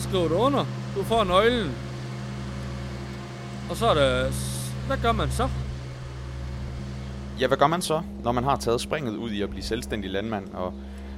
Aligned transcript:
så 0.00 0.08
skriver 0.08 0.28
du 0.28 0.34
under. 0.34 0.64
Du 0.96 1.02
får 1.02 1.24
nøglen. 1.24 1.72
Og 3.70 3.76
så 3.76 3.86
er 3.86 3.94
det... 3.94 4.32
Hvad 4.86 4.96
gør 4.96 5.12
man 5.12 5.30
så? 5.30 5.48
Ja, 7.40 7.46
hvad 7.46 7.56
gør 7.56 7.66
man 7.66 7.82
så, 7.82 8.02
når 8.24 8.32
man 8.32 8.44
har 8.44 8.56
taget 8.56 8.80
springet 8.80 9.16
ud 9.16 9.30
i 9.30 9.42
at 9.42 9.50
blive 9.50 9.62
selvstændig 9.62 10.10
landmand, 10.10 10.48
og 10.54 10.72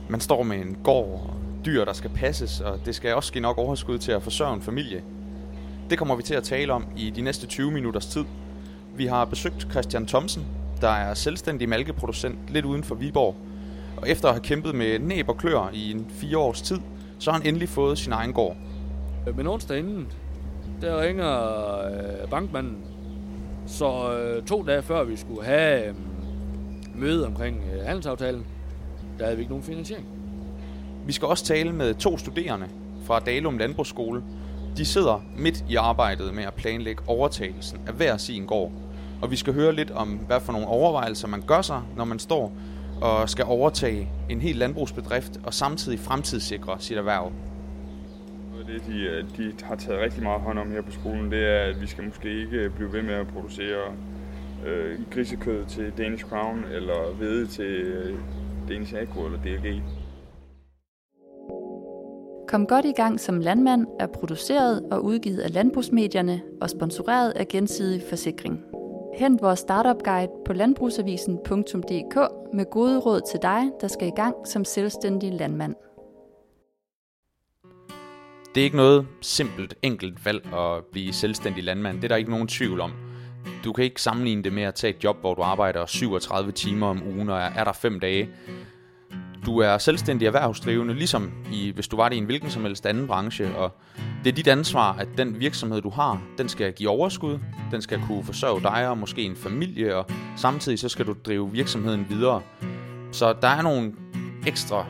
man 0.08 0.21
står 0.21 0.43
med 0.43 0.57
en 0.57 0.77
gård 0.85 1.21
og 1.29 1.35
dyr, 1.64 1.85
der 1.85 1.93
skal 1.93 2.11
passes, 2.11 2.61
og 2.61 2.80
det 2.85 2.95
skal 2.95 3.14
også 3.14 3.32
give 3.32 3.43
nok 3.43 3.58
overskud 3.58 3.98
til 3.98 4.12
at 4.12 4.22
forsørge 4.22 4.54
en 4.54 4.62
familie? 4.62 5.03
Det 5.90 5.99
kommer 5.99 6.17
vi 6.17 6.22
til 6.22 6.35
at 6.35 6.43
tale 6.43 6.72
om 6.72 6.86
i 6.96 7.11
de 7.11 7.21
næste 7.21 7.46
20 7.46 7.71
minutters 7.71 8.07
tid. 8.07 8.25
Vi 8.96 9.07
har 9.07 9.25
besøgt 9.25 9.67
Christian 9.71 10.07
Thomsen, 10.07 10.46
der 10.81 10.90
er 10.90 11.14
selvstændig 11.14 11.68
malkeproducent 11.68 12.39
lidt 12.49 12.64
uden 12.64 12.85
for 12.85 12.94
Viborg. 12.94 13.36
Og 13.96 14.08
efter 14.08 14.29
at 14.29 14.35
have 14.35 14.43
kæmpet 14.43 14.75
med 14.75 14.99
næb 14.99 15.29
og 15.29 15.36
klør 15.36 15.71
i 15.72 15.90
en 15.90 16.07
fire 16.11 16.39
års 16.39 16.62
tid, 16.62 16.79
så 17.18 17.31
har 17.31 17.39
han 17.39 17.46
endelig 17.46 17.68
fået 17.68 17.99
sin 17.99 18.12
egen 18.12 18.32
gård. 18.32 18.57
Øh, 19.26 19.36
men 19.36 19.46
onsdag 19.46 19.79
inden, 19.79 20.12
der 20.80 21.00
ringer 21.02 21.38
øh, 21.86 22.30
bankmanden. 22.30 22.76
Så 23.66 24.18
øh, 24.18 24.43
to 24.43 24.62
dage 24.62 24.82
før 24.82 25.04
vi 25.04 25.16
skulle 25.16 25.44
have 25.44 25.88
øh, 25.88 25.94
møde 26.94 27.26
omkring 27.26 27.62
øh, 27.74 27.86
handelsaftalen, 27.86 28.46
der 29.18 29.24
havde 29.24 29.36
vi 29.36 29.43
ikke 29.43 29.52
nogen 29.52 29.64
finansiering. 29.64 30.06
Vi 31.06 31.12
skal 31.12 31.29
også 31.29 31.44
tale 31.44 31.72
med 31.72 31.94
to 31.94 32.19
studerende 32.19 32.69
fra 33.05 33.20
Dalum 33.20 33.58
Landbrugsskole. 33.58 34.22
De 34.77 34.84
sidder 34.84 35.24
midt 35.36 35.64
i 35.68 35.77
arbejdet 35.77 36.34
med 36.34 36.44
at 36.44 36.55
planlægge 36.55 37.02
overtagelsen 37.06 37.78
af 37.86 37.92
hver 37.92 38.16
sin 38.16 38.46
gård. 38.46 38.72
Og 39.22 39.30
vi 39.30 39.36
skal 39.36 39.55
høre 39.55 39.74
lidt 39.74 39.91
om, 39.91 40.08
hvad 40.08 40.41
for 40.41 40.52
nogle 40.52 40.66
overvejelser 40.66 41.28
man 41.28 41.42
gør 41.46 41.62
sig, 41.62 41.82
når 41.96 42.05
man 42.05 42.18
står 42.18 42.52
og 43.00 43.30
skal 43.30 43.44
overtage 43.48 44.08
en 44.28 44.40
hel 44.40 44.56
landbrugsbedrift 44.56 45.40
og 45.44 45.55
samtidig 45.55 45.98
fremtidssikre 45.98 46.77
sit 46.78 46.98
erhverv. 46.98 47.32
Det, 48.72 48.82
de, 48.86 49.00
øh, 49.00 49.24
de 49.36 49.54
har 49.62 49.76
taget 49.76 50.00
rigtig 50.00 50.22
meget 50.22 50.40
hånd 50.40 50.58
om 50.58 50.70
her 50.70 50.82
på 50.82 50.90
skolen, 50.90 51.30
det 51.30 51.46
er, 51.48 51.60
at 51.60 51.80
vi 51.80 51.86
skal 51.86 52.04
måske 52.04 52.40
ikke 52.40 52.56
øh, 52.56 52.74
blive 52.74 52.92
ved 52.92 53.02
med 53.02 53.14
at 53.14 53.27
producere 53.27 53.94
øh, 54.66 54.98
grisekød 55.10 55.64
til 55.66 55.92
Danish 55.98 56.24
Crown, 56.24 56.64
eller 56.72 57.14
hvede 57.18 57.46
til 57.46 57.64
øh, 57.64 58.18
Danish 58.68 58.94
Agro 58.94 59.27
eller 59.27 59.38
DLG. 59.38 59.82
Kom 62.48 62.66
godt 62.66 62.84
i 62.84 62.92
gang 62.92 63.20
som 63.20 63.40
landmand 63.40 63.86
er 64.00 64.06
produceret 64.06 64.82
og 64.90 65.05
udgivet 65.05 65.40
af 65.40 65.55
landbrugsmedierne 65.55 66.40
og 66.60 66.70
sponsoreret 66.70 67.30
af 67.30 67.48
Gensidig 67.48 68.02
Forsikring. 68.08 68.60
Hent 69.18 69.42
vores 69.42 69.58
startup 69.58 70.02
guide 70.05 70.32
på 70.46 70.52
landbrugsavisen.dk 70.52 72.16
med 72.55 72.70
gode 72.70 72.98
råd 72.98 73.20
til 73.30 73.42
dig, 73.42 73.62
der 73.80 73.88
skal 73.88 74.08
i 74.08 74.16
gang 74.16 74.34
som 74.44 74.64
selvstændig 74.64 75.32
landmand. 75.32 75.74
Det 78.54 78.60
er 78.60 78.64
ikke 78.64 78.76
noget 78.76 79.06
simpelt, 79.20 79.74
enkelt 79.82 80.24
valg 80.24 80.54
at 80.54 80.84
blive 80.92 81.12
selvstændig 81.12 81.64
landmand. 81.64 81.96
Det 81.96 82.04
er 82.04 82.08
der 82.08 82.16
ikke 82.16 82.30
nogen 82.30 82.48
tvivl 82.48 82.80
om. 82.80 82.92
Du 83.64 83.72
kan 83.72 83.84
ikke 83.84 84.02
sammenligne 84.02 84.42
det 84.42 84.52
med 84.52 84.62
at 84.62 84.74
tage 84.74 84.94
et 84.96 85.04
job, 85.04 85.20
hvor 85.20 85.34
du 85.34 85.42
arbejder 85.42 85.86
37 85.86 86.52
timer 86.52 86.86
om 86.86 87.02
ugen 87.06 87.28
og 87.28 87.38
er 87.38 87.64
der 87.64 87.72
5 87.72 88.00
dage. 88.00 88.28
Du 89.46 89.58
er 89.58 89.78
selvstændig 89.78 90.26
erhvervsdrivende, 90.26 90.94
ligesom 90.94 91.32
i, 91.52 91.70
hvis 91.70 91.88
du 91.88 91.96
var 91.96 92.08
det 92.08 92.16
i 92.16 92.18
en 92.18 92.24
hvilken 92.24 92.50
som 92.50 92.62
helst 92.62 92.86
anden 92.86 93.06
branche, 93.06 93.56
og 93.56 93.70
det 94.24 94.30
er 94.30 94.34
dit 94.34 94.48
ansvar, 94.48 94.92
at 94.92 95.08
den 95.18 95.40
virksomhed, 95.40 95.80
du 95.80 95.90
har, 95.90 96.22
den 96.38 96.48
skal 96.48 96.72
give 96.72 96.90
overskud, 96.90 97.38
den 97.70 97.82
skal 97.82 98.00
kunne 98.06 98.24
forsørge 98.24 98.60
dig 98.60 98.88
og 98.88 98.98
måske 98.98 99.22
en 99.22 99.36
familie, 99.36 99.96
og 99.96 100.06
samtidig 100.36 100.78
så 100.78 100.88
skal 100.88 101.06
du 101.06 101.14
drive 101.26 101.52
virksomheden 101.52 102.06
videre. 102.08 102.42
Så 103.12 103.32
der 103.32 103.48
er 103.48 103.62
nogle 103.62 103.92
ekstra 104.46 104.86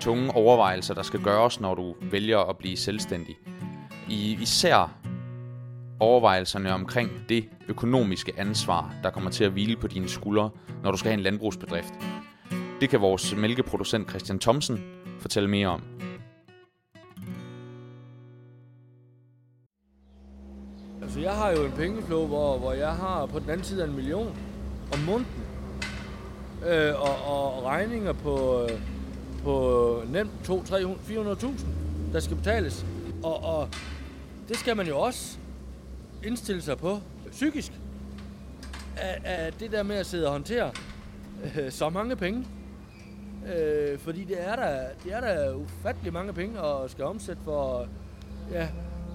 tunge 0.00 0.34
overvejelser, 0.34 0.94
der 0.94 1.02
skal 1.02 1.22
gøres, 1.22 1.60
når 1.60 1.74
du 1.74 1.94
vælger 2.10 2.38
at 2.38 2.58
blive 2.58 2.76
selvstændig. 2.76 3.38
I, 4.08 4.38
især 4.42 4.96
overvejelserne 6.00 6.74
omkring 6.74 7.10
det 7.28 7.48
økonomiske 7.68 8.32
ansvar, 8.36 8.94
der 9.02 9.10
kommer 9.10 9.30
til 9.30 9.44
at 9.44 9.50
hvile 9.50 9.76
på 9.76 9.86
dine 9.86 10.08
skuldre, 10.08 10.50
når 10.82 10.90
du 10.90 10.96
skal 10.96 11.10
have 11.10 11.18
en 11.18 11.22
landbrugsbedrift. 11.22 11.94
Det 12.80 12.90
kan 12.90 13.00
vores 13.00 13.36
mælkeproducent 13.36 14.10
Christian 14.10 14.38
Thomsen 14.38 14.84
fortælle 15.18 15.50
mere 15.50 15.68
om. 15.68 15.82
Altså, 21.02 21.20
jeg 21.20 21.32
har 21.32 21.50
jo 21.50 21.64
en 21.64 21.72
pengeflow, 21.72 22.26
hvor, 22.26 22.58
hvor 22.58 22.72
jeg 22.72 22.92
har 22.92 23.26
på 23.26 23.38
den 23.38 23.50
anden 23.50 23.64
side 23.64 23.84
en 23.84 23.94
million 23.94 24.36
om 24.92 24.98
måneden. 24.98 25.26
Øh, 26.68 27.00
og, 27.00 27.16
og 27.26 27.64
regninger 27.64 28.12
på, 28.12 28.62
øh, 28.62 28.80
på 29.44 30.02
nemt 30.12 30.30
2, 30.44 30.64
300, 30.64 31.00
400.000, 31.08 31.64
der 32.12 32.20
skal 32.20 32.36
betales. 32.36 32.86
Og, 33.22 33.44
og 33.44 33.68
det 34.48 34.56
skal 34.56 34.76
man 34.76 34.86
jo 34.86 34.98
også 34.98 35.38
indstille 36.24 36.62
sig 36.62 36.78
på 36.78 37.00
psykisk. 37.30 37.72
At, 38.96 39.20
at 39.24 39.60
det 39.60 39.72
der 39.72 39.82
med 39.82 39.96
at 39.96 40.06
sidde 40.06 40.26
og 40.26 40.32
håndtere 40.32 40.70
øh, 41.58 41.72
så 41.72 41.90
mange 41.90 42.16
penge. 42.16 42.46
Øh, 43.56 43.98
fordi 43.98 44.24
det 44.24 44.48
er 44.48 44.56
der, 44.56 44.88
det 45.04 45.12
er 45.14 45.20
der 45.20 45.54
ufattelig 45.54 46.12
mange 46.12 46.32
penge 46.32 46.60
at 46.60 46.90
skal 46.90 47.04
omsætte 47.04 47.42
for 47.44 47.86
ja, 48.52 48.68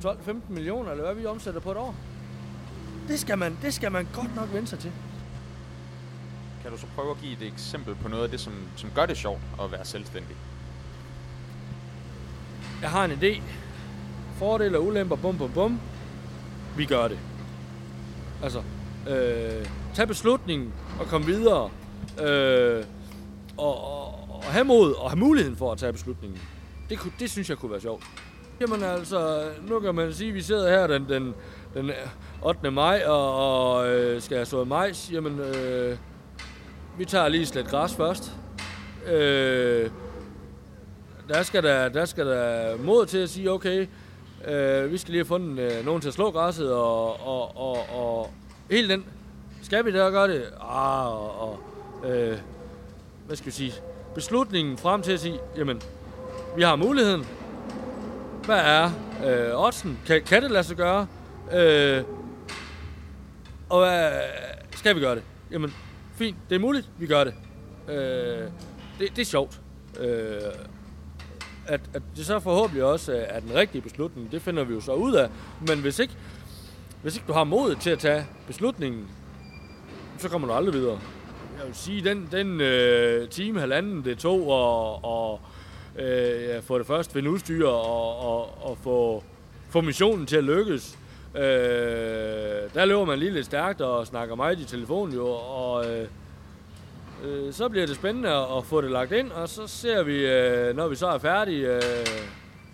12-15 0.05 0.33
millioner, 0.49 0.91
eller 0.91 1.03
hvad 1.03 1.15
vi 1.15 1.25
omsætter 1.25 1.59
på 1.59 1.71
et 1.71 1.77
år. 1.77 1.95
Det 3.07 3.19
skal 3.19 3.37
man, 3.37 3.57
det 3.61 3.73
skal 3.73 3.91
man 3.91 4.07
godt 4.13 4.35
nok 4.35 4.53
vende 4.53 4.67
sig 4.67 4.79
til. 4.79 4.91
Kan 6.65 6.71
du 6.71 6.79
så 6.79 6.87
prøve 6.95 7.11
at 7.11 7.17
give 7.21 7.33
et 7.33 7.53
eksempel 7.53 7.95
på 7.95 8.07
noget 8.07 8.23
af 8.23 8.29
det, 8.29 8.39
som, 8.39 8.53
som 8.75 8.89
gør 8.95 9.05
det 9.05 9.17
sjovt 9.17 9.41
at 9.63 9.71
være 9.71 9.85
selvstændig? 9.85 10.35
Jeg 12.81 12.89
har 12.89 13.05
en 13.05 13.11
idé. 13.11 13.41
Fordele 14.37 14.77
og 14.77 14.85
ulemper, 14.85 15.15
bum, 15.15 15.37
bum, 15.37 15.51
bum. 15.51 15.79
Vi 16.77 16.85
gør 16.85 17.07
det. 17.07 17.19
Altså, 18.43 18.63
øh, 19.09 19.65
tag 19.93 20.07
beslutningen 20.07 20.73
og 20.99 21.05
kom 21.05 21.27
videre. 21.27 21.69
Øh, 22.23 22.83
og, 23.57 23.83
og, 23.83 24.29
og 24.29 24.43
have 24.43 24.65
mod 24.65 24.93
og 24.93 25.09
have 25.09 25.19
muligheden 25.19 25.57
for 25.57 25.71
at 25.71 25.77
tage 25.77 25.93
beslutningen. 25.93 26.39
Det, 26.89 26.99
kunne, 26.99 27.13
det 27.19 27.31
synes 27.31 27.49
jeg 27.49 27.57
kunne 27.57 27.71
være 27.71 27.81
sjovt. 27.81 28.03
Jamen 28.61 28.83
altså, 28.83 29.49
nu 29.67 29.79
kan 29.79 29.95
man 29.95 30.13
sige, 30.13 30.29
at 30.29 30.35
vi 30.35 30.41
sidder 30.41 30.69
her 30.69 30.87
den, 30.87 31.09
den, 31.09 31.33
den 31.73 31.91
8. 32.43 32.71
maj 32.71 33.03
og, 33.05 33.35
og 33.73 33.89
øh, 33.89 34.21
skal 34.21 34.37
have 34.37 34.45
sået 34.45 34.67
majs. 34.67 35.11
Jamen, 35.11 35.39
øh, 35.39 35.97
vi 36.97 37.05
tager 37.05 37.27
lige 37.27 37.45
slet 37.45 37.67
græs 37.67 37.95
først. 37.95 38.31
Øh, 39.07 39.89
der 41.29 41.43
skal 41.43 41.63
der, 41.63 41.89
der 41.89 42.05
skal 42.05 42.25
der 42.25 42.77
mod 42.77 43.05
til 43.05 43.17
at 43.17 43.29
sige, 43.29 43.51
okay, 43.51 43.87
øh, 44.47 44.91
vi 44.91 44.97
skal 44.97 45.11
lige 45.11 45.19
have 45.19 45.27
fundet 45.27 45.59
øh, 45.59 45.85
nogen 45.85 46.01
til 46.01 46.07
at 46.07 46.13
slå 46.13 46.31
græsset, 46.31 46.73
og, 46.73 47.27
og, 47.27 47.57
og, 47.57 47.77
og 47.89 48.33
hele 48.71 48.89
den, 48.89 49.05
skal 49.61 49.85
vi 49.85 49.91
der 49.91 50.11
gøre 50.11 50.27
det? 50.27 50.43
Ah, 50.61 51.07
og, 51.07 51.41
og 51.41 51.59
øh, 52.09 52.37
hvad 53.25 53.35
skal 53.35 53.45
vi 53.45 53.51
sige, 53.51 53.73
beslutningen 54.15 54.77
frem 54.77 55.01
til 55.01 55.11
at 55.11 55.19
sige, 55.19 55.39
jamen, 55.57 55.81
vi 56.55 56.63
har 56.63 56.75
muligheden. 56.75 57.25
Hvad 58.45 58.59
er 58.59 58.91
øh, 59.25 59.65
oddsen? 59.65 59.99
Kan, 60.07 60.21
kan 60.23 60.43
det 60.43 60.51
lade 60.51 60.63
sig 60.63 60.77
gøre? 60.77 61.07
Øh, 61.53 62.03
og 63.69 63.79
hvad, 63.79 64.11
skal 64.75 64.95
vi 64.95 64.99
gøre 64.99 65.15
det? 65.15 65.23
Jamen, 65.51 65.73
fint, 66.15 66.37
det 66.49 66.55
er 66.55 66.59
muligt, 66.59 66.89
vi 66.97 67.07
gør 67.07 67.23
det. 67.23 67.33
Øh, 67.87 68.49
det, 68.99 69.15
det 69.15 69.19
er 69.19 69.25
sjovt. 69.25 69.61
Øh, 69.99 70.41
at, 71.67 71.81
at 71.93 72.01
det 72.15 72.25
så 72.25 72.39
forhåbentlig 72.39 72.83
også 72.83 73.25
er 73.27 73.39
den 73.39 73.55
rigtige 73.55 73.81
beslutning, 73.81 74.31
det 74.31 74.41
finder 74.41 74.63
vi 74.63 74.73
jo 74.73 74.81
så 74.81 74.93
ud 74.93 75.13
af. 75.13 75.29
Men 75.67 75.79
hvis 75.79 75.99
ikke, 75.99 76.13
hvis 77.01 77.15
ikke 77.15 77.27
du 77.27 77.33
har 77.33 77.43
modet 77.43 77.77
til 77.79 77.89
at 77.89 77.99
tage 77.99 78.25
beslutningen, 78.47 79.07
så 80.17 80.29
kommer 80.29 80.47
du 80.47 80.53
aldrig 80.53 80.73
videre. 80.73 80.99
Jeg 81.57 81.67
vil 81.67 81.75
sige, 81.75 82.03
den, 82.03 82.27
den 82.31 82.61
øh, 82.61 83.29
time, 83.29 83.59
halvanden, 83.59 84.05
det 84.05 84.17
tog 84.17 84.47
og, 84.47 85.05
og 85.05 85.41
øh, 85.99 86.43
ja, 86.43 86.59
få 86.59 86.77
det 86.77 86.87
først 86.87 87.13
finde 87.13 87.29
udstyr 87.29 87.67
og, 87.67 88.19
og, 88.19 88.69
og 88.69 88.77
få, 88.83 89.23
få 89.69 89.81
missionen 89.81 90.25
til 90.25 90.37
at 90.37 90.43
lykkes. 90.43 90.97
Øh, 91.35 91.43
der 92.75 92.85
løber 92.85 93.05
man 93.05 93.19
lige 93.19 93.31
lidt 93.31 93.45
stærkt 93.45 93.81
og 93.81 94.07
snakker 94.07 94.35
meget 94.35 94.59
i 94.59 94.65
telefon 94.65 95.13
jo, 95.13 95.27
og 95.27 95.85
øh, 95.85 96.07
øh, 97.25 97.53
så 97.53 97.69
bliver 97.69 97.85
det 97.85 97.95
spændende 97.95 98.29
at 98.29 98.65
få 98.65 98.81
det 98.81 98.91
lagt 98.91 99.11
ind, 99.11 99.31
og 99.31 99.49
så 99.49 99.67
ser 99.67 100.03
vi, 100.03 100.25
øh, 100.25 100.75
når 100.75 100.87
vi 100.87 100.95
så 100.95 101.07
er 101.07 101.17
færdige, 101.17 101.75
øh, 101.75 101.81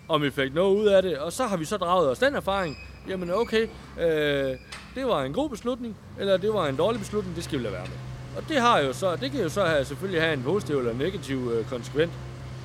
om 0.08 0.22
vi 0.22 0.30
fik 0.30 0.54
noget 0.54 0.76
ud 0.76 0.86
af 0.86 1.02
det, 1.02 1.18
og 1.18 1.32
så 1.32 1.44
har 1.44 1.56
vi 1.56 1.64
så 1.64 1.76
draget 1.76 2.10
os 2.10 2.18
den 2.18 2.34
erfaring, 2.34 2.78
jamen 3.08 3.30
okay, 3.30 3.68
øh, 4.00 4.56
det 4.94 5.06
var 5.06 5.22
en 5.22 5.32
god 5.32 5.50
beslutning, 5.50 5.96
eller 6.18 6.36
det 6.36 6.52
var 6.52 6.66
en 6.66 6.76
dårlig 6.76 7.00
beslutning, 7.00 7.36
det 7.36 7.44
skal 7.44 7.58
vi 7.58 7.64
lade 7.64 7.74
være 7.74 7.86
med. 7.86 7.96
Og 8.36 8.48
det, 8.48 8.60
har 8.60 8.78
jo 8.78 8.92
så, 8.92 9.16
det 9.16 9.30
kan 9.30 9.42
jo 9.42 9.48
så 9.48 9.64
have, 9.64 9.84
selvfølgelig 9.84 10.22
have 10.22 10.34
en 10.34 10.42
positiv 10.42 10.78
eller 10.78 10.94
negativ 10.94 11.50
øh, 11.54 11.64
konsekvent 11.66 12.12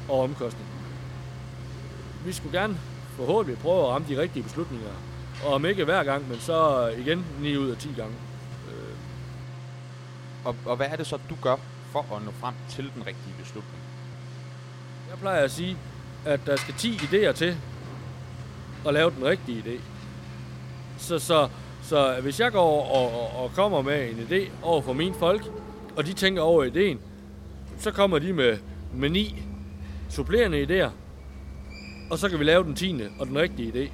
og 0.10 0.20
omkostning. 0.20 0.68
Vi 2.26 2.34
skulle 2.34 2.60
gerne 2.60 2.78
forhåbentlig 3.10 3.60
prøve 3.60 3.84
at 3.84 3.88
ramme 3.88 4.08
de 4.10 4.22
rigtige 4.22 4.44
beslutninger. 4.44 4.90
Og 5.46 5.54
om 5.54 5.66
ikke 5.66 5.84
hver 5.84 6.04
gang, 6.04 6.30
men 6.30 6.40
så 6.40 6.88
igen 6.98 7.26
9 7.42 7.58
ud 7.58 7.70
af 7.70 7.78
10 7.78 7.88
gange. 7.98 8.16
Øh. 8.68 8.96
Og, 10.46 10.56
og 10.66 10.76
hvad 10.76 10.88
er 10.88 10.96
det 10.96 11.08
så, 11.08 11.20
du 11.30 11.36
gør 11.42 11.56
for 11.92 12.16
at 12.16 12.26
nå 12.26 12.32
frem 12.32 12.54
til 12.70 12.92
den 12.96 13.08
rigtige 13.08 13.34
beslutning? 13.40 13.84
Jeg 15.10 15.18
plejer 15.20 15.44
at 15.44 15.52
sige, 15.52 15.78
at 16.26 16.40
der 16.46 16.56
skal 16.56 16.74
10 16.74 16.98
idéer 16.98 17.32
til 17.32 17.58
at 18.88 18.94
lave 18.94 19.12
den 19.12 19.26
rigtige 19.26 19.64
idé. 19.66 19.82
Så, 20.98 21.20
så, 21.20 21.50
så 21.84 22.22
hvis 22.22 22.40
jeg 22.40 22.52
går 22.52 22.86
og, 22.86 23.22
og, 23.22 23.44
og 23.44 23.52
kommer 23.56 23.82
med 23.82 24.10
en 24.10 24.28
idé 24.30 24.52
over 24.64 24.82
for 24.82 24.94
mine 24.94 25.16
folk, 25.20 25.42
og 25.96 26.06
de 26.06 26.14
tænker 26.14 26.42
over 26.42 26.64
ideen, 26.64 27.00
så 27.80 27.92
kommer 27.92 28.20
de 28.20 28.34
med, 28.34 28.58
med 28.94 29.10
ni 29.10 29.44
supplerende 30.10 30.64
idéer, 30.64 30.90
og 32.12 32.18
så 32.18 32.30
kan 32.30 32.40
vi 32.40 32.44
lave 32.44 32.64
den 32.64 32.76
tiende 32.76 33.10
og 33.20 33.28
den 33.28 33.38
rigtige 33.38 33.72
idé. 33.72 33.90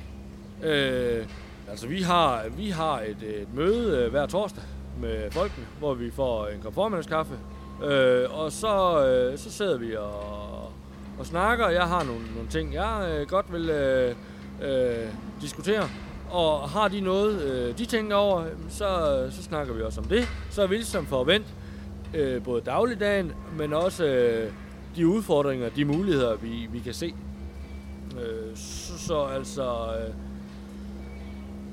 Øh, 0.64 1.26
altså 1.70 1.88
vi 1.88 2.02
har, 2.02 2.44
vi 2.58 2.70
har 2.70 3.00
et, 3.00 3.42
et 3.42 3.54
møde 3.54 3.98
øh, 3.98 4.12
hver 4.12 4.26
torsdag 4.26 4.64
med 5.02 5.32
folkene, 5.32 5.66
hvor 5.80 5.94
vi 5.94 6.12
får 6.12 6.48
en 6.48 6.62
konformandskaffe, 6.62 7.34
øh, 7.84 8.40
og 8.40 8.52
så, 8.52 9.06
øh, 9.08 9.38
så 9.38 9.52
sidder 9.52 9.78
vi 9.78 9.96
og, 9.96 10.72
og 11.20 11.26
snakker. 11.26 11.70
Jeg 11.70 11.84
har 11.84 12.04
nogle, 12.04 12.22
nogle 12.36 12.50
ting, 12.50 12.74
jeg 12.74 13.18
øh, 13.20 13.28
godt 13.28 13.54
vil 13.54 13.70
øh, 13.70 14.16
øh, 14.64 15.08
diskutere, 15.42 15.90
og 16.32 16.70
har 16.70 16.88
de 16.88 17.02
noget, 17.02 17.42
øh, 17.42 17.78
de 17.78 17.86
tænker 17.86 18.16
over, 18.16 18.46
så, 18.70 18.88
så 19.32 19.44
snakker 19.44 19.74
vi 19.74 19.82
også 19.82 20.02
om 20.02 20.08
det. 20.08 20.28
Så 20.50 20.62
er 20.64 20.68
vi 20.68 20.76
ligesom 20.76 21.06
forvent 21.06 21.46
øh, 22.14 22.44
både 22.44 22.62
dagligdagen, 22.62 23.32
men 23.58 23.74
også 23.74 24.06
øh, 24.06 24.52
de 24.96 25.08
udfordringer, 25.08 25.70
de 25.70 25.86
muligheder, 25.86 26.36
vi, 26.36 26.68
vi 26.72 26.80
kan 26.80 26.94
se. 26.94 27.14
Øh, 28.20 28.56
så, 28.56 29.00
så 29.00 29.24
altså, 29.24 29.64
øh, 29.74 30.14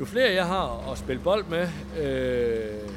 jo 0.01 0.05
flere 0.05 0.35
jeg 0.35 0.47
har 0.47 0.91
at 0.93 0.99
spille 0.99 1.23
bold 1.23 1.45
med, 1.45 1.69
øh, 1.99 2.91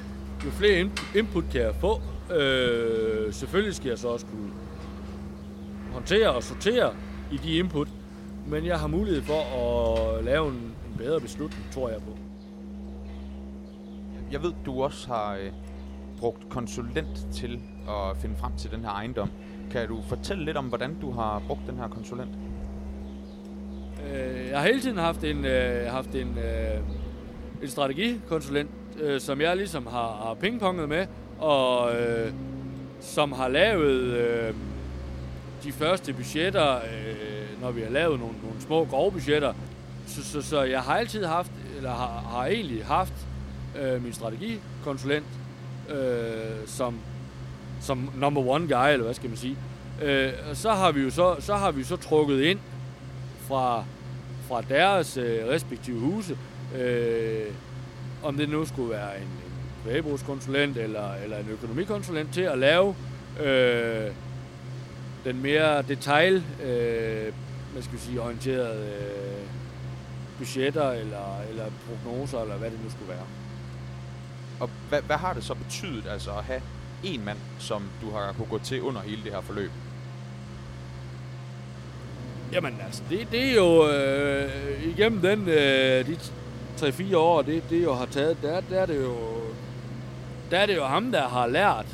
jo 0.46 0.52
flere 0.52 0.90
input 1.16 1.44
kan 1.52 1.62
jeg 1.62 1.76
få. 1.76 2.02
Øh, 2.36 3.34
selvfølgelig 3.34 3.76
skal 3.76 3.90
jeg 3.90 3.98
så 3.98 4.08
også 4.08 4.26
kunne 4.26 4.52
håndtere 5.94 6.30
og 6.30 6.44
sortere 6.44 6.94
i 7.32 7.38
de 7.38 7.58
input, 7.58 7.88
men 8.48 8.66
jeg 8.66 8.80
har 8.80 8.88
mulighed 8.88 9.22
for 9.22 9.42
at 9.60 10.24
lave 10.24 10.48
en, 10.48 10.54
en 10.54 10.98
bedre 10.98 11.22
beslutning, 11.22 11.66
tror 11.72 11.90
jeg 11.90 12.00
på. 12.02 12.18
Jeg 14.32 14.44
ved, 14.44 14.54
du 14.66 14.84
også 14.84 15.08
har 15.08 15.36
øh, 15.36 15.52
brugt 16.20 16.50
konsulent 16.50 17.28
til 17.34 17.60
at 17.88 18.18
finde 18.18 18.36
frem 18.36 18.52
til 18.58 18.72
den 18.72 18.80
her 18.80 18.90
ejendom. 18.90 19.30
Kan 19.72 19.88
du 19.88 20.02
fortælle 20.02 20.46
lidt 20.46 20.58
om, 20.58 20.66
hvordan 20.66 21.00
du 21.02 21.12
har 21.12 21.44
brugt 21.48 21.62
den 21.68 21.78
her 21.78 21.88
konsulent? 21.88 22.32
Øh, 24.12 24.50
jeg 24.50 24.60
har 24.60 24.68
hele 24.68 24.82
tiden 24.82 24.98
haft 24.98 25.24
en, 25.24 25.46
øh, 25.46 25.92
haft 25.92 26.16
en, 26.16 26.38
øh, 26.38 26.80
en 27.64 27.70
strategikonsulent, 27.70 28.70
øh, 29.02 29.22
som 29.22 29.42
jeg 29.42 29.58
ligesom 29.58 29.88
har, 29.88 30.22
har 30.26 30.38
pingponget 30.42 30.90
med, 30.90 31.08
og 31.40 31.96
øh, 31.96 32.32
som 33.02 33.32
har 33.32 33.48
lavet 33.48 34.02
øh, 34.02 34.54
de 35.64 35.72
første 35.72 36.14
budgetter, 36.14 36.76
øh, 36.76 37.62
når 37.62 37.72
vi 37.72 37.82
har 37.82 37.90
lavet 37.90 38.20
nogle, 38.20 38.36
nogle 38.44 38.62
små 38.62 38.86
grove 38.86 39.12
budgetter. 39.12 39.54
Så, 40.08 40.24
så, 40.24 40.42
så 40.42 40.64
jeg 40.64 40.82
har 40.82 40.98
altid 40.98 41.26
haft, 41.26 41.52
eller 41.78 41.90
har, 41.90 42.26
har 42.30 42.46
egentlig 42.46 42.86
haft 42.86 43.14
øh, 43.82 44.04
min 44.04 44.14
strategikonsulent 44.14 45.26
øh, 45.90 46.68
som, 46.68 47.00
som 47.82 48.10
number 48.16 48.42
one 48.42 48.68
guy, 48.68 48.92
eller 48.92 49.04
hvad 49.04 49.14
skal 49.14 49.30
man 49.30 49.38
sige. 49.38 49.58
Øh, 50.02 50.32
så 50.54 50.72
har 50.72 50.92
vi 50.92 51.02
jo 51.02 51.10
så, 51.10 51.36
så 51.40 51.56
har 51.56 51.72
vi 51.72 51.84
så 51.84 51.96
trukket 51.96 52.42
ind 52.42 52.60
fra, 53.48 53.84
fra 54.48 54.62
deres 54.62 55.18
øh, 55.18 55.48
respektive 55.48 56.00
huse, 56.00 56.38
øh, 56.76 57.54
om 58.24 58.38
det 58.38 58.50
nu 58.50 58.66
skulle 58.66 58.90
være 58.90 59.18
en, 59.18 59.24
en 59.24 59.54
kvægebrugskonsulent 59.84 60.78
eller, 60.78 61.14
eller 61.14 61.38
en 61.38 61.50
økonomikonsulent 61.50 62.34
til 62.34 62.42
at 62.42 62.58
lave 62.58 62.96
øh, 63.44 64.12
den 65.26 65.42
mere 65.42 65.82
detail, 65.82 66.44
øh, 66.64 67.34
hvad 67.74 67.82
skal 67.82 67.94
vi 67.94 68.00
sige, 68.00 68.22
orienterede 68.22 68.86
øh, 68.86 69.48
budgetter 70.38 70.92
eller, 70.92 71.42
eller 71.50 71.66
prognoser, 71.88 72.42
eller 72.42 72.56
hvad 72.56 72.72
det 72.72 72.80
nu 72.84 72.90
skulle 72.90 73.10
være. 73.10 73.26
Og 74.60 74.70
hvad, 74.90 75.02
hvad 75.02 75.16
har 75.16 75.34
det 75.34 75.44
så 75.44 75.54
betydet 75.54 76.08
altså 76.08 76.32
at 76.32 76.44
have 76.44 76.62
en 77.04 77.26
mand, 77.26 77.38
som 77.60 77.84
du 78.02 78.12
har 78.12 78.34
kunne 78.38 78.48
gå 78.48 78.60
til 78.60 78.82
under 78.82 79.02
hele 79.02 79.24
det 79.24 79.32
her 79.32 79.42
forløb? 79.42 79.72
Jamen 82.54 82.78
altså, 82.86 83.04
det, 83.10 83.28
det 83.32 83.44
er 83.50 83.56
jo 83.56 83.90
øh, 83.90 84.50
igennem 84.86 85.22
den, 85.22 85.50
øh, 85.50 86.08
de 86.08 86.18
3-4 86.78 87.18
år, 87.18 87.42
det, 87.42 87.64
det 87.70 87.84
jo 87.84 87.94
har 87.94 88.06
taget, 88.06 88.38
der, 88.42 88.62
der, 88.70 88.80
er 88.80 88.86
det 88.86 89.02
jo, 89.02 89.16
der 90.52 90.58
er 90.58 90.66
det 90.66 90.76
jo 90.76 90.86
ham, 90.86 91.12
der 91.12 91.28
har 91.28 91.48
lært 91.48 91.86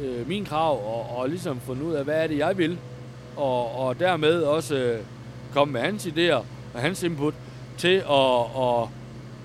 øh, 0.00 0.28
min 0.28 0.44
krav, 0.44 0.72
og, 0.72 1.18
og 1.18 1.28
ligesom 1.28 1.60
fundet 1.60 1.82
ud 1.82 1.92
af, 1.92 2.04
hvad 2.04 2.22
er 2.22 2.26
det, 2.26 2.38
jeg 2.38 2.58
vil, 2.58 2.78
og, 3.36 3.78
og 3.78 3.98
dermed 3.98 4.42
også 4.42 4.74
øh, 4.74 5.00
komme 5.52 5.72
med 5.72 5.80
hans 5.80 6.06
idéer 6.06 6.44
og 6.74 6.80
hans 6.80 7.02
input 7.02 7.34
til 7.78 7.96
at, 7.96 8.04
og, 8.54 8.90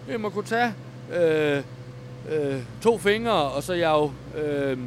øh, 0.10 0.20
man 0.20 0.32
kunne 0.32 0.46
tage 0.46 0.74
øh, 1.14 1.64
øh, 2.32 2.62
to 2.82 2.98
fingre, 2.98 3.32
og 3.32 3.64
så 3.64 3.74
jeg 3.74 3.90
jo 3.90 4.12
øh, 4.42 4.78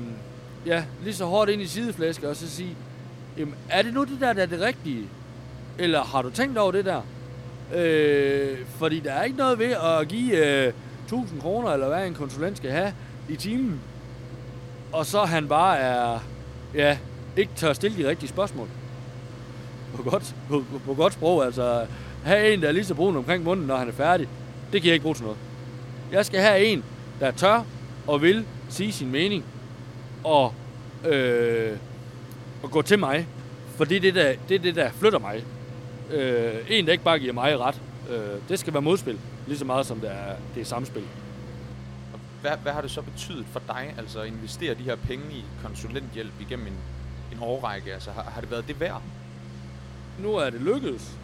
ja, 0.66 0.84
lige 1.04 1.14
så 1.14 1.24
hårdt 1.24 1.50
ind 1.50 1.62
i 1.62 1.66
sideflæsket, 1.66 2.28
og 2.28 2.36
så 2.36 2.50
sige, 2.50 2.76
jamen, 3.38 3.54
er 3.70 3.82
det 3.82 3.94
nu 3.94 4.04
det 4.04 4.20
der, 4.20 4.32
der 4.32 4.42
er 4.42 4.46
det 4.46 4.60
rigtige? 4.60 5.08
Eller 5.78 6.04
har 6.04 6.22
du 6.22 6.30
tænkt 6.30 6.58
over 6.58 6.72
det 6.72 6.84
der? 6.84 7.00
Øh, 7.74 8.58
fordi 8.66 9.00
der 9.00 9.12
er 9.12 9.22
ikke 9.22 9.36
noget 9.36 9.58
ved 9.58 9.70
at 9.70 10.08
give 10.08 10.66
øh, 10.66 10.72
1000 11.04 11.40
kroner, 11.40 11.70
eller 11.70 11.88
hvad 11.88 12.06
en 12.06 12.14
konsulent 12.14 12.56
skal 12.56 12.70
have 12.70 12.94
i 13.28 13.36
timen, 13.36 13.80
og 14.92 15.06
så 15.06 15.24
han 15.24 15.48
bare 15.48 15.78
er, 15.78 16.18
ja, 16.74 16.98
ikke 17.36 17.52
tør 17.56 17.72
stille 17.72 18.02
de 18.02 18.08
rigtige 18.08 18.28
spørgsmål. 18.28 18.68
På 19.96 20.02
godt, 20.02 20.34
på, 20.48 20.64
på 20.86 20.94
godt 20.94 21.12
sprog, 21.12 21.44
altså, 21.44 21.86
have 22.24 22.52
en, 22.52 22.62
der 22.62 22.68
er 22.68 22.72
lige 22.72 22.84
så 22.84 22.94
brun 22.94 23.16
omkring 23.16 23.44
munden, 23.44 23.66
når 23.66 23.76
han 23.76 23.88
er 23.88 23.92
færdig, 23.92 24.28
det 24.72 24.82
kan 24.82 24.88
jeg 24.88 24.94
ikke 24.94 25.02
bruge 25.02 25.14
til 25.14 25.24
noget. 25.24 25.38
Jeg 26.12 26.26
skal 26.26 26.40
have 26.40 26.64
en, 26.64 26.84
der 27.20 27.30
tør 27.30 27.64
og 28.06 28.22
vil 28.22 28.44
sige 28.68 28.92
sin 28.92 29.10
mening, 29.10 29.44
og, 30.24 30.54
øh, 31.08 31.76
og 32.62 32.70
gå 32.70 32.82
til 32.82 32.98
mig, 32.98 33.26
for 33.76 33.84
det 33.84 33.96
er 33.96 34.00
det, 34.00 34.14
der, 34.14 34.32
det 34.48 34.54
er 34.54 34.58
det, 34.58 34.76
der 34.76 34.90
flytter 34.90 35.18
mig. 35.18 35.44
Øh, 36.10 36.54
en, 36.68 36.86
der 36.86 36.92
ikke 36.92 37.04
bare 37.04 37.18
giver 37.18 37.32
mig 37.32 37.58
ret. 37.58 37.80
Øh, 38.10 38.48
det 38.48 38.58
skal 38.58 38.72
være 38.72 38.82
modspil, 38.82 39.18
lige 39.46 39.58
så 39.58 39.64
meget 39.64 39.86
som 39.86 40.00
det 40.00 40.10
er, 40.10 40.36
det 40.54 40.60
er 40.60 40.64
samspil. 40.64 41.04
Hvad, 42.40 42.56
hvad 42.62 42.72
har 42.72 42.80
det 42.80 42.90
så 42.90 43.02
betydet 43.02 43.46
for 43.46 43.62
dig, 43.68 43.94
altså 43.98 44.20
at 44.20 44.26
investere 44.26 44.74
de 44.74 44.82
her 44.82 44.96
penge 44.96 45.24
i 45.30 45.44
konsulenthjælp 45.62 46.32
igennem 46.40 46.66
en, 46.66 46.76
en 47.32 47.38
årrække? 47.40 47.94
Altså 47.94 48.10
har, 48.10 48.22
har 48.22 48.40
det 48.40 48.50
været 48.50 48.68
det 48.68 48.80
værd? 48.80 49.02
Nu 50.18 50.34
er 50.34 50.50
det 50.50 50.60
lykkedes. 50.60 51.18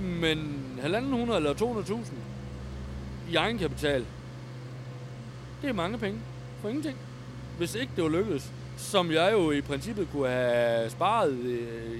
Men 0.00 0.38
1.500 0.84 0.90
eller 1.36 1.54
200.000 1.54 2.12
i 3.30 3.36
egenkapital, 3.36 4.06
det 5.62 5.68
er 5.68 5.74
mange 5.74 5.98
penge 5.98 6.20
for 6.60 6.68
ingenting. 6.68 6.96
Hvis 7.58 7.74
ikke 7.74 7.92
det 7.96 8.04
var 8.04 8.10
lykkedes, 8.10 8.52
som 8.76 9.10
jeg 9.10 9.32
jo 9.32 9.50
i 9.50 9.60
princippet 9.60 10.08
kunne 10.12 10.28
have 10.28 10.90
sparet 10.90 11.38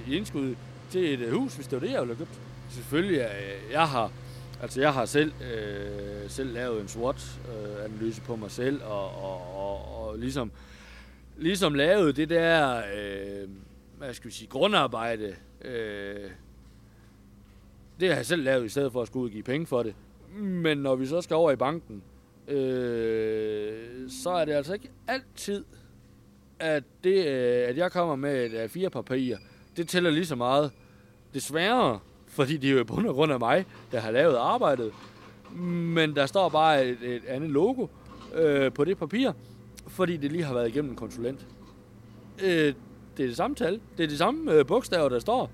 i 0.07 0.15
indskud 0.15 0.55
til 0.89 1.13
et 1.13 1.19
øh, 1.19 1.33
hus, 1.33 1.55
hvis 1.55 1.67
det 1.67 1.81
var 1.81 1.87
det, 1.87 1.93
jeg 1.93 2.01
ville 2.01 2.15
have 2.15 2.25
købt. 2.25 2.39
Selvfølgelig, 2.69 3.17
jeg, 3.17 3.31
jeg 3.71 3.87
har, 3.87 4.11
altså 4.61 4.81
jeg 4.81 4.93
har 4.93 5.05
selv, 5.05 5.31
øh, 5.41 6.29
selv 6.29 6.53
lavet 6.53 6.81
en 6.81 6.87
SWOT-analyse 6.87 8.21
på 8.21 8.35
mig 8.35 8.51
selv, 8.51 8.83
og, 8.83 9.23
og, 9.23 9.55
og, 9.55 10.07
og 10.07 10.17
ligesom, 10.19 10.51
ligesom 11.37 11.73
lavet 11.73 12.15
det 12.15 12.29
der, 12.29 12.77
øh, 12.77 13.49
hvad 13.97 14.13
skal 14.13 14.27
vi 14.27 14.35
sige, 14.35 14.47
grundarbejde. 14.47 15.35
Øh, 15.61 16.29
det 17.99 18.09
har 18.09 18.15
jeg 18.15 18.25
selv 18.25 18.43
lavet, 18.43 18.65
i 18.65 18.69
stedet 18.69 18.91
for 18.91 19.01
at 19.01 19.07
skulle 19.07 19.31
give 19.31 19.43
penge 19.43 19.67
for 19.67 19.83
det. 19.83 19.95
Men 20.37 20.77
når 20.77 20.95
vi 20.95 21.05
så 21.05 21.21
skal 21.21 21.35
over 21.35 21.51
i 21.51 21.55
banken, 21.55 22.03
øh, 22.47 24.09
så 24.23 24.29
er 24.29 24.45
det 24.45 24.53
altså 24.53 24.73
ikke 24.73 24.89
altid, 25.07 25.65
at, 26.59 26.83
det, 27.03 27.27
øh, 27.27 27.69
at 27.69 27.77
jeg 27.77 27.91
kommer 27.91 28.15
med 28.15 28.45
et 28.45 28.63
øh, 28.63 28.69
fire 28.69 28.89
papir, 28.89 29.37
det 29.77 29.87
tæller 29.87 30.09
lige 30.09 30.25
så 30.25 30.35
meget. 30.35 30.71
Desværre, 31.33 31.99
fordi 32.27 32.57
det 32.57 32.69
er 32.69 32.77
jo 32.77 32.83
på 32.83 32.93
grund 32.93 33.33
af 33.33 33.39
mig, 33.39 33.65
der 33.91 33.99
har 33.99 34.11
lavet 34.11 34.35
arbejdet. 34.35 34.91
Men 35.95 36.15
der 36.15 36.25
står 36.25 36.49
bare 36.49 36.85
et, 36.85 36.97
et 37.03 37.25
andet 37.27 37.49
logo 37.49 37.87
øh, 38.35 38.73
på 38.73 38.85
det 38.85 38.97
papir, 38.97 39.31
fordi 39.87 40.17
det 40.17 40.31
lige 40.31 40.43
har 40.43 40.53
været 40.53 40.67
igennem 40.67 40.91
en 40.91 40.97
konsulent. 40.97 41.47
Øh, 42.43 42.73
det 43.17 43.23
er 43.23 43.27
det 43.27 43.37
samme 43.37 43.55
tal. 43.55 43.79
Det 43.97 44.03
er 44.03 44.07
de 44.07 44.17
samme 44.17 44.53
øh, 44.53 44.65
bogstaver, 44.65 45.09
der 45.09 45.19
står. 45.19 45.51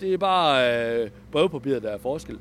Det 0.00 0.14
er 0.14 0.18
bare 0.18 1.00
øh, 1.02 1.10
brevpapiret, 1.32 1.82
der 1.82 1.90
er 1.90 1.98
forskel. 1.98 2.38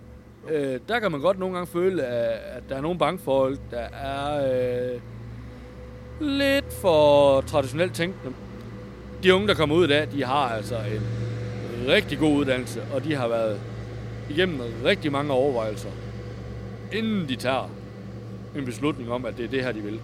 Øh, 0.50 0.80
der 0.88 1.00
kan 1.00 1.12
man 1.12 1.22
godt 1.22 1.40
nogle 1.40 1.56
gange 1.56 1.68
føle, 1.68 2.04
at, 2.04 2.58
at 2.58 2.64
der 2.70 2.76
er 2.76 2.82
nogle 2.82 3.00
bankfolk, 3.00 3.60
der 3.72 3.88
er 3.94 4.94
øh, 4.94 5.02
lidt 6.22 6.74
for 6.74 7.42
traditionelt 7.42 7.94
tænkende. 7.94 8.36
De 9.28 9.36
unge, 9.36 9.48
der 9.48 9.54
kommer 9.54 9.76
ud 9.76 9.88
af 9.88 10.08
de 10.08 10.24
har 10.24 10.50
altså 10.50 10.76
en 10.76 11.02
rigtig 11.88 12.20
god 12.20 12.38
uddannelse, 12.38 12.84
og 12.94 13.04
de 13.04 13.16
har 13.16 13.28
været 13.28 13.62
igennem 14.30 14.60
rigtig 14.86 15.12
mange 15.12 15.34
overvejelser, 15.34 15.90
inden 16.94 17.30
de 17.30 17.36
tager 17.36 17.70
en 18.56 18.66
beslutning 18.66 19.12
om, 19.12 19.26
at 19.26 19.38
det 19.38 19.46
er 19.46 19.50
det 19.50 19.64
her, 19.64 19.72
de 19.72 19.82
vil. 19.82 20.00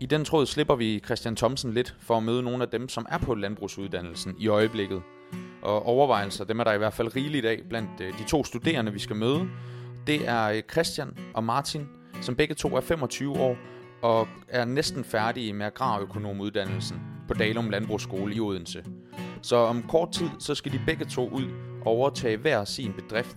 I 0.00 0.06
den 0.06 0.24
tråd 0.24 0.46
slipper 0.46 0.74
vi 0.74 1.02
Christian 1.04 1.36
Thomsen 1.36 1.72
lidt 1.72 1.94
for 2.00 2.16
at 2.16 2.22
møde 2.22 2.42
nogle 2.42 2.62
af 2.62 2.68
dem, 2.68 2.88
som 2.88 3.06
er 3.10 3.18
på 3.18 3.34
landbrugsuddannelsen 3.34 4.36
i 4.38 4.48
øjeblikket. 4.48 5.02
og 5.62 5.86
overvejelser. 5.86 6.44
Dem 6.44 6.60
er 6.60 6.64
der 6.64 6.72
i 6.72 6.78
hvert 6.78 6.94
fald 6.94 7.16
rigeligt 7.16 7.46
af 7.46 7.60
blandt 7.68 8.00
øh, 8.00 8.18
de 8.18 8.24
to 8.28 8.44
studerende, 8.44 8.92
vi 8.92 8.98
skal 8.98 9.16
møde. 9.16 9.48
Det 10.06 10.28
er 10.28 10.44
øh, 10.44 10.62
Christian 10.72 11.16
og 11.34 11.44
Martin, 11.44 11.88
som 12.20 12.36
begge 12.36 12.54
to 12.54 12.76
er 12.76 12.80
25 12.80 13.32
år 13.40 13.56
og 14.04 14.28
er 14.48 14.64
næsten 14.64 15.04
færdige 15.04 15.52
med 15.52 15.66
agrarøkonomuddannelsen 15.66 17.00
på 17.28 17.34
Dalum 17.34 17.70
Landbrugsskole 17.70 18.34
i 18.34 18.40
Odense. 18.40 18.84
Så 19.42 19.56
om 19.56 19.82
kort 19.82 20.12
tid, 20.12 20.28
så 20.38 20.54
skal 20.54 20.72
de 20.72 20.80
begge 20.86 21.04
to 21.04 21.28
ud 21.28 21.44
og 21.80 21.86
overtage 21.86 22.36
hver 22.36 22.64
sin 22.64 22.92
bedrift. 22.92 23.36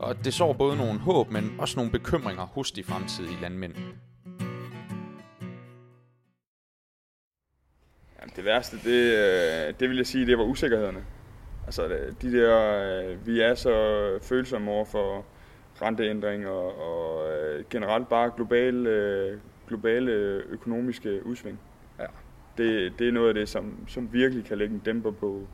Og 0.00 0.24
det 0.24 0.34
sår 0.34 0.52
både 0.52 0.76
nogle 0.76 0.98
håb, 1.00 1.30
men 1.30 1.54
også 1.58 1.76
nogle 1.76 1.92
bekymringer 1.92 2.46
hos 2.46 2.72
de 2.72 2.84
fremtidige 2.84 3.40
landmænd. 3.40 3.74
Det 8.36 8.44
værste, 8.44 8.76
det, 8.76 9.12
øh, 9.12 9.74
det 9.80 9.88
vil 9.88 9.96
jeg 9.96 10.06
sige, 10.06 10.26
det 10.26 10.38
var 10.38 10.44
usikkerhederne. 10.44 11.04
Altså 11.66 11.86
øh, 11.86 12.12
de 12.22 12.32
der, 12.32 12.82
øh, 12.82 13.26
vi 13.26 13.40
er 13.40 13.54
så 13.54 14.18
følsomme 14.22 14.70
over 14.70 14.84
for 14.84 15.24
renteændringer 15.82 16.48
og 16.48 17.12
og 17.62 17.68
generelt 17.70 18.08
bare 18.08 18.30
global, 18.36 18.86
globale 19.72 20.12
økonomiske 20.48 21.26
udsving. 21.26 21.60
Ja. 21.98 22.06
Det, 22.58 22.92
det 22.98 23.08
er 23.08 23.12
noget 23.12 23.28
af 23.28 23.34
det, 23.34 23.48
som, 23.48 23.88
som 23.88 24.12
virkelig 24.12 24.44
kan 24.44 24.58
lægge 24.58 24.74
en 24.74 24.82
dæmper 24.84 25.10
på. 25.10 25.46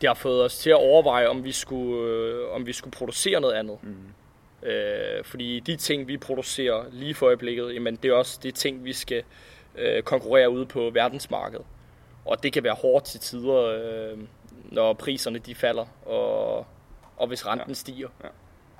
Det 0.00 0.08
har 0.08 0.14
fået 0.14 0.44
os 0.44 0.58
til 0.58 0.70
at 0.70 0.76
overveje, 0.76 1.26
om 1.28 1.44
vi 1.44 1.52
skulle, 1.52 2.48
om 2.50 2.66
vi 2.66 2.72
skulle 2.72 2.92
producere 2.92 3.40
noget 3.40 3.54
andet. 3.54 3.78
Mm. 3.82 4.68
Øh, 4.68 5.24
fordi 5.24 5.60
de 5.60 5.76
ting, 5.76 6.08
vi 6.08 6.16
producerer 6.16 6.84
lige 6.92 7.14
for 7.14 7.26
øjeblikket, 7.26 7.74
jamen 7.74 7.96
det 7.96 8.10
er 8.10 8.14
også 8.14 8.40
de 8.42 8.50
ting, 8.50 8.84
vi 8.84 8.92
skal 8.92 9.22
øh, 9.78 10.02
konkurrere 10.02 10.50
ude 10.50 10.66
på 10.66 10.90
verdensmarkedet. 10.90 11.66
Og 12.24 12.42
det 12.42 12.52
kan 12.52 12.64
være 12.64 12.74
hårdt 12.74 13.04
til 13.04 13.20
tider, 13.20 13.64
øh, 13.64 14.18
når 14.64 14.92
priserne 14.92 15.38
de 15.38 15.54
falder, 15.54 15.86
og, 16.06 16.66
og 17.16 17.26
hvis 17.28 17.46
renten 17.46 17.68
ja. 17.68 17.74
stiger. 17.74 18.08
Ja. 18.24 18.28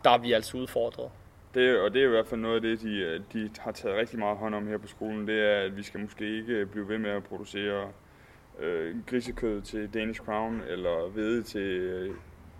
Der 0.05 0.11
er 0.11 0.19
vi 0.19 0.33
altså 0.33 0.57
udfordret. 0.57 1.11
Det, 1.55 1.81
og 1.81 1.95
det 1.95 2.03
er 2.03 2.07
i 2.07 2.11
hvert 2.11 2.27
fald 2.27 2.41
noget 2.41 2.57
af 2.57 2.61
det, 2.61 2.81
de, 2.81 2.97
øh, 2.99 3.21
de 3.33 3.51
har 3.59 3.73
taget 3.73 3.97
rigtig 3.97 4.19
meget 4.19 4.39
hånd 4.39 4.55
om 4.55 4.67
her 4.67 4.79
på 4.79 4.87
skolen, 4.87 5.27
det 5.29 5.41
er, 5.41 5.61
at 5.61 5.77
vi 5.77 5.83
skal 5.83 6.01
måske 6.01 6.37
ikke 6.39 6.53
øh, 6.53 6.67
blive 6.67 6.89
ved 6.89 6.99
med 6.99 7.11
at 7.11 7.25
producere 7.25 7.89
øh, 8.59 9.05
grisekød 9.07 9.63
til 9.63 9.95
Danish 9.95 10.21
Crown, 10.21 10.61
eller 10.69 11.09
hvede 11.09 11.43
til 11.43 11.61
øh, 11.61 12.15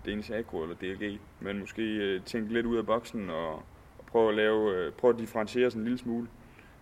Danish 0.05 0.31
Agro 0.31 0.63
eller 0.63 0.75
DLG, 0.75 1.19
men 1.39 1.59
måske 1.59 1.81
øh, 1.81 2.21
tænke 2.21 2.53
lidt 2.53 2.65
ud 2.65 2.77
af 2.77 2.85
boksen 2.85 3.29
og, 3.29 3.53
og 3.99 4.05
prøve 4.07 4.29
at 4.29 4.35
lave, 4.35 4.75
øh, 4.75 4.91
prøve 4.91 5.13
at 5.13 5.19
differentiere 5.19 5.67
os 5.67 5.73
en 5.73 5.83
lille 5.83 5.97
smule 5.97 6.27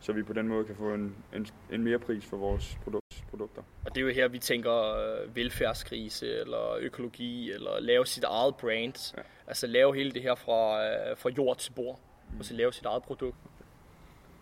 så 0.02 0.14
vi 0.14 0.24
på 0.24 0.34
den 0.34 0.48
måde 0.48 0.66
kan 0.66 0.76
få 0.76 0.94
en, 0.94 1.16
en, 1.36 1.48
en 1.72 1.84
mere 1.84 2.00
pris 2.00 2.26
for 2.26 2.38
vores 2.38 2.78
produkt, 2.84 3.11
produkter. 3.32 3.62
Og 3.86 3.96
det 3.96 4.02
er 4.02 4.06
jo 4.06 4.12
her, 4.12 4.28
vi 4.28 4.40
tænker 4.40 4.96
øh, 4.96 5.36
velfærdskrise, 5.36 6.28
eller 6.28 6.78
økologi, 6.80 7.52
eller 7.52 7.80
lave 7.80 8.06
sit 8.06 8.24
eget 8.24 8.56
brand. 8.56 9.14
Ja. 9.18 9.22
Altså 9.48 9.68
lave 9.68 9.96
hele 9.96 10.12
det 10.12 10.22
her 10.22 10.36
fra, 10.36 10.86
øh, 10.86 11.18
fra 11.18 11.30
jord 11.30 11.58
til 11.58 11.72
bord, 11.72 12.00
mm. 12.32 12.40
og 12.40 12.46
så 12.46 12.54
lave 12.54 12.74
sit 12.74 12.86
eget 12.86 13.04
produkt. 13.04 13.38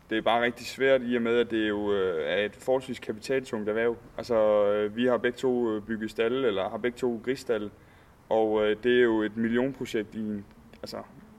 Det 0.09 0.17
er 0.17 0.21
bare 0.21 0.43
rigtig 0.43 0.65
svært 0.65 1.01
i 1.03 1.15
og 1.15 1.21
med, 1.21 1.39
at 1.39 1.51
det 1.51 1.69
jo 1.69 1.93
øh, 1.93 2.29
er 2.29 2.45
et 2.45 2.55
forholdsvis 2.55 2.99
kapitaltungt 2.99 3.69
erhverv. 3.69 3.97
Altså, 4.17 4.65
øh, 4.65 4.95
vi 4.95 5.05
har 5.05 5.17
begge 5.17 5.37
to 5.37 5.79
bygget 5.79 6.11
stalle, 6.11 6.47
eller 6.47 6.69
har 6.69 6.77
begge 6.77 6.97
to 6.97 7.21
grisstalle, 7.25 7.71
og 8.29 8.65
øh, 8.65 8.77
det 8.83 8.99
er 8.99 9.03
jo 9.03 9.21
et 9.21 9.37
millionprojekt 9.37 10.15
i 10.15 10.19
en, 10.19 10.45
altså, 10.81 10.97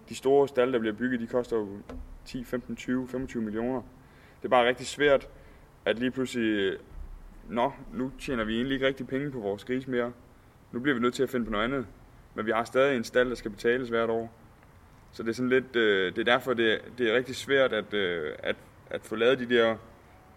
de 0.08 0.14
store 0.14 0.48
stalle, 0.48 0.72
der 0.72 0.78
bliver 0.78 0.94
bygget, 0.94 1.20
de 1.20 1.26
koster 1.26 1.56
jo 1.56 1.68
10, 2.24 2.44
15, 2.44 2.76
20, 2.76 3.08
25 3.08 3.42
millioner. 3.42 3.82
Det 4.38 4.44
er 4.44 4.48
bare 4.48 4.68
rigtig 4.68 4.86
svært, 4.86 5.28
at 5.84 5.98
lige 5.98 6.10
pludselig, 6.10 6.76
nå, 7.50 7.72
nu 7.92 8.12
tjener 8.20 8.44
vi 8.44 8.54
egentlig 8.54 8.74
ikke 8.74 8.86
rigtig 8.86 9.06
penge 9.06 9.30
på 9.30 9.38
vores 9.38 9.64
gris 9.64 9.86
mere. 9.86 10.12
Nu 10.72 10.80
bliver 10.80 10.94
vi 10.94 11.00
nødt 11.00 11.14
til 11.14 11.22
at 11.22 11.30
finde 11.30 11.46
på 11.46 11.52
noget 11.52 11.64
andet. 11.64 11.86
Men 12.34 12.46
vi 12.46 12.50
har 12.50 12.64
stadig 12.64 12.96
en 12.96 13.04
stald, 13.04 13.28
der 13.28 13.34
skal 13.34 13.50
betales 13.50 13.88
hvert 13.88 14.10
år. 14.10 14.32
Så 15.12 15.22
det 15.22 15.28
er 15.28 15.34
sådan 15.34 15.48
lidt, 15.48 15.76
øh, 15.76 16.16
det 16.16 16.28
er 16.28 16.32
derfor, 16.32 16.54
det 16.54 16.72
er, 16.72 16.78
det 16.98 17.10
er 17.10 17.16
rigtig 17.16 17.36
svært 17.36 17.72
at, 17.72 17.94
øh, 17.94 18.32
at, 18.38 18.56
at 18.90 19.00
få 19.02 19.16
lavet 19.16 19.38
de 19.38 19.48
der 19.48 19.76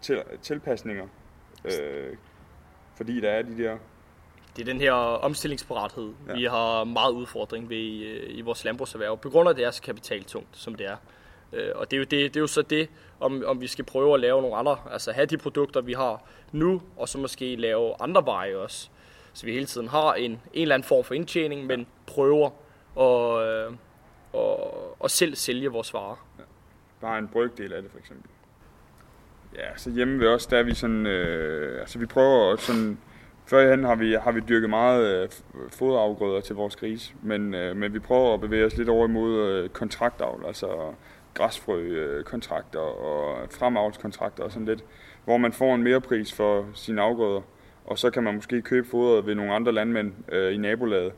til, 0.01 0.23
tilpasninger. 0.41 1.07
Øh, 1.65 2.17
fordi 2.95 3.21
der 3.21 3.29
er 3.29 3.41
de 3.41 3.57
der 3.57 3.77
det 4.55 4.61
er 4.61 4.65
den 4.65 4.81
her 4.81 4.91
omstillingsparathed, 4.93 6.13
ja. 6.27 6.33
vi 6.33 6.43
har 6.43 6.83
meget 6.83 7.11
udfordring 7.11 7.69
ved 7.69 7.77
i, 7.77 8.03
øh, 8.03 8.37
i 8.37 8.41
vores 8.41 8.65
landbrugserhverv, 8.65 9.17
på 9.17 9.29
grund 9.29 9.49
af 9.49 9.55
det 9.55 9.65
er 9.65 9.71
så 9.71 9.81
kapitaltungt, 9.81 10.47
som 10.51 10.75
det 10.75 10.85
er. 10.85 10.95
Øh, 11.53 11.71
og 11.75 11.91
det 11.91 11.97
er, 11.97 11.99
jo 11.99 12.03
det, 12.03 12.11
det 12.11 12.35
er 12.35 12.41
jo 12.41 12.47
så 12.47 12.61
det, 12.61 12.89
om, 13.19 13.43
om 13.45 13.61
vi 13.61 13.67
skal 13.67 13.85
prøve 13.85 14.13
at 14.13 14.19
lave 14.19 14.41
nogle 14.41 14.57
andre, 14.57 14.77
altså 14.91 15.11
have 15.11 15.25
de 15.25 15.37
produkter, 15.37 15.81
vi 15.81 15.93
har 15.93 16.23
nu, 16.51 16.81
og 16.97 17.09
så 17.09 17.17
måske 17.17 17.55
lave 17.55 18.01
andre 18.01 18.25
veje 18.25 18.55
også. 18.55 18.89
Så 19.33 19.45
vi 19.45 19.51
hele 19.51 19.65
tiden 19.65 19.87
har 19.87 20.13
en, 20.13 20.31
en 20.31 20.39
eller 20.53 20.75
anden 20.75 20.87
form 20.87 21.03
for 21.03 21.13
indtjening, 21.13 21.65
men 21.65 21.87
prøver 22.07 22.49
at, 22.99 23.47
øh, 23.47 23.73
og, 24.33 25.01
og 25.01 25.11
selv 25.11 25.35
sælge 25.35 25.69
vores 25.69 25.93
varer. 25.93 26.25
Ja. 26.39 26.43
Bare 27.01 27.19
en 27.19 27.27
brygdel 27.27 27.73
af 27.73 27.81
det 27.81 27.91
for 27.91 27.99
eksempel. 27.99 28.29
Ja, 29.55 29.77
så 29.77 29.91
hjemme 29.91 30.19
ved 30.19 30.27
os, 30.27 30.45
der 30.45 30.57
er 30.57 30.63
vi 30.63 30.73
sådan, 30.73 31.05
øh, 31.05 31.79
altså 31.79 31.99
vi 31.99 32.05
prøver 32.05 32.55
sådan, 32.55 32.97
Førhen 33.45 33.83
har 33.83 33.95
vi, 33.95 34.13
har 34.13 34.31
vi 34.31 34.41
dyrket 34.49 34.69
meget 34.69 35.23
øh, 35.23 35.29
foderafgrøder 35.69 36.41
til 36.41 36.55
vores 36.55 36.75
gris, 36.75 37.13
men, 37.21 37.53
øh, 37.53 37.75
men 37.75 37.93
vi 37.93 37.99
prøver 37.99 38.33
at 38.33 38.41
bevæge 38.41 38.65
os 38.65 38.77
lidt 38.77 38.89
over 38.89 39.07
imod 39.07 39.49
øh, 39.49 39.69
kontraktavl, 39.69 40.45
altså 40.47 40.93
græsfrøkontrakter 41.33 42.79
og 42.79 43.51
fremavlskontrakter 43.51 44.43
og 44.43 44.51
sådan 44.51 44.65
lidt, 44.65 44.83
hvor 45.25 45.37
man 45.37 45.53
får 45.53 45.75
en 45.75 45.83
mere 45.83 46.01
pris 46.01 46.33
for 46.33 46.67
sine 46.73 47.01
afgrøder, 47.01 47.41
og 47.85 47.99
så 47.99 48.09
kan 48.09 48.23
man 48.23 48.35
måske 48.35 48.61
købe 48.61 48.87
fodret 48.87 49.25
ved 49.25 49.35
nogle 49.35 49.53
andre 49.53 49.71
landmænd 49.71 50.13
øh, 50.31 50.53
i 50.53 50.57
nabolaget, 50.57 51.13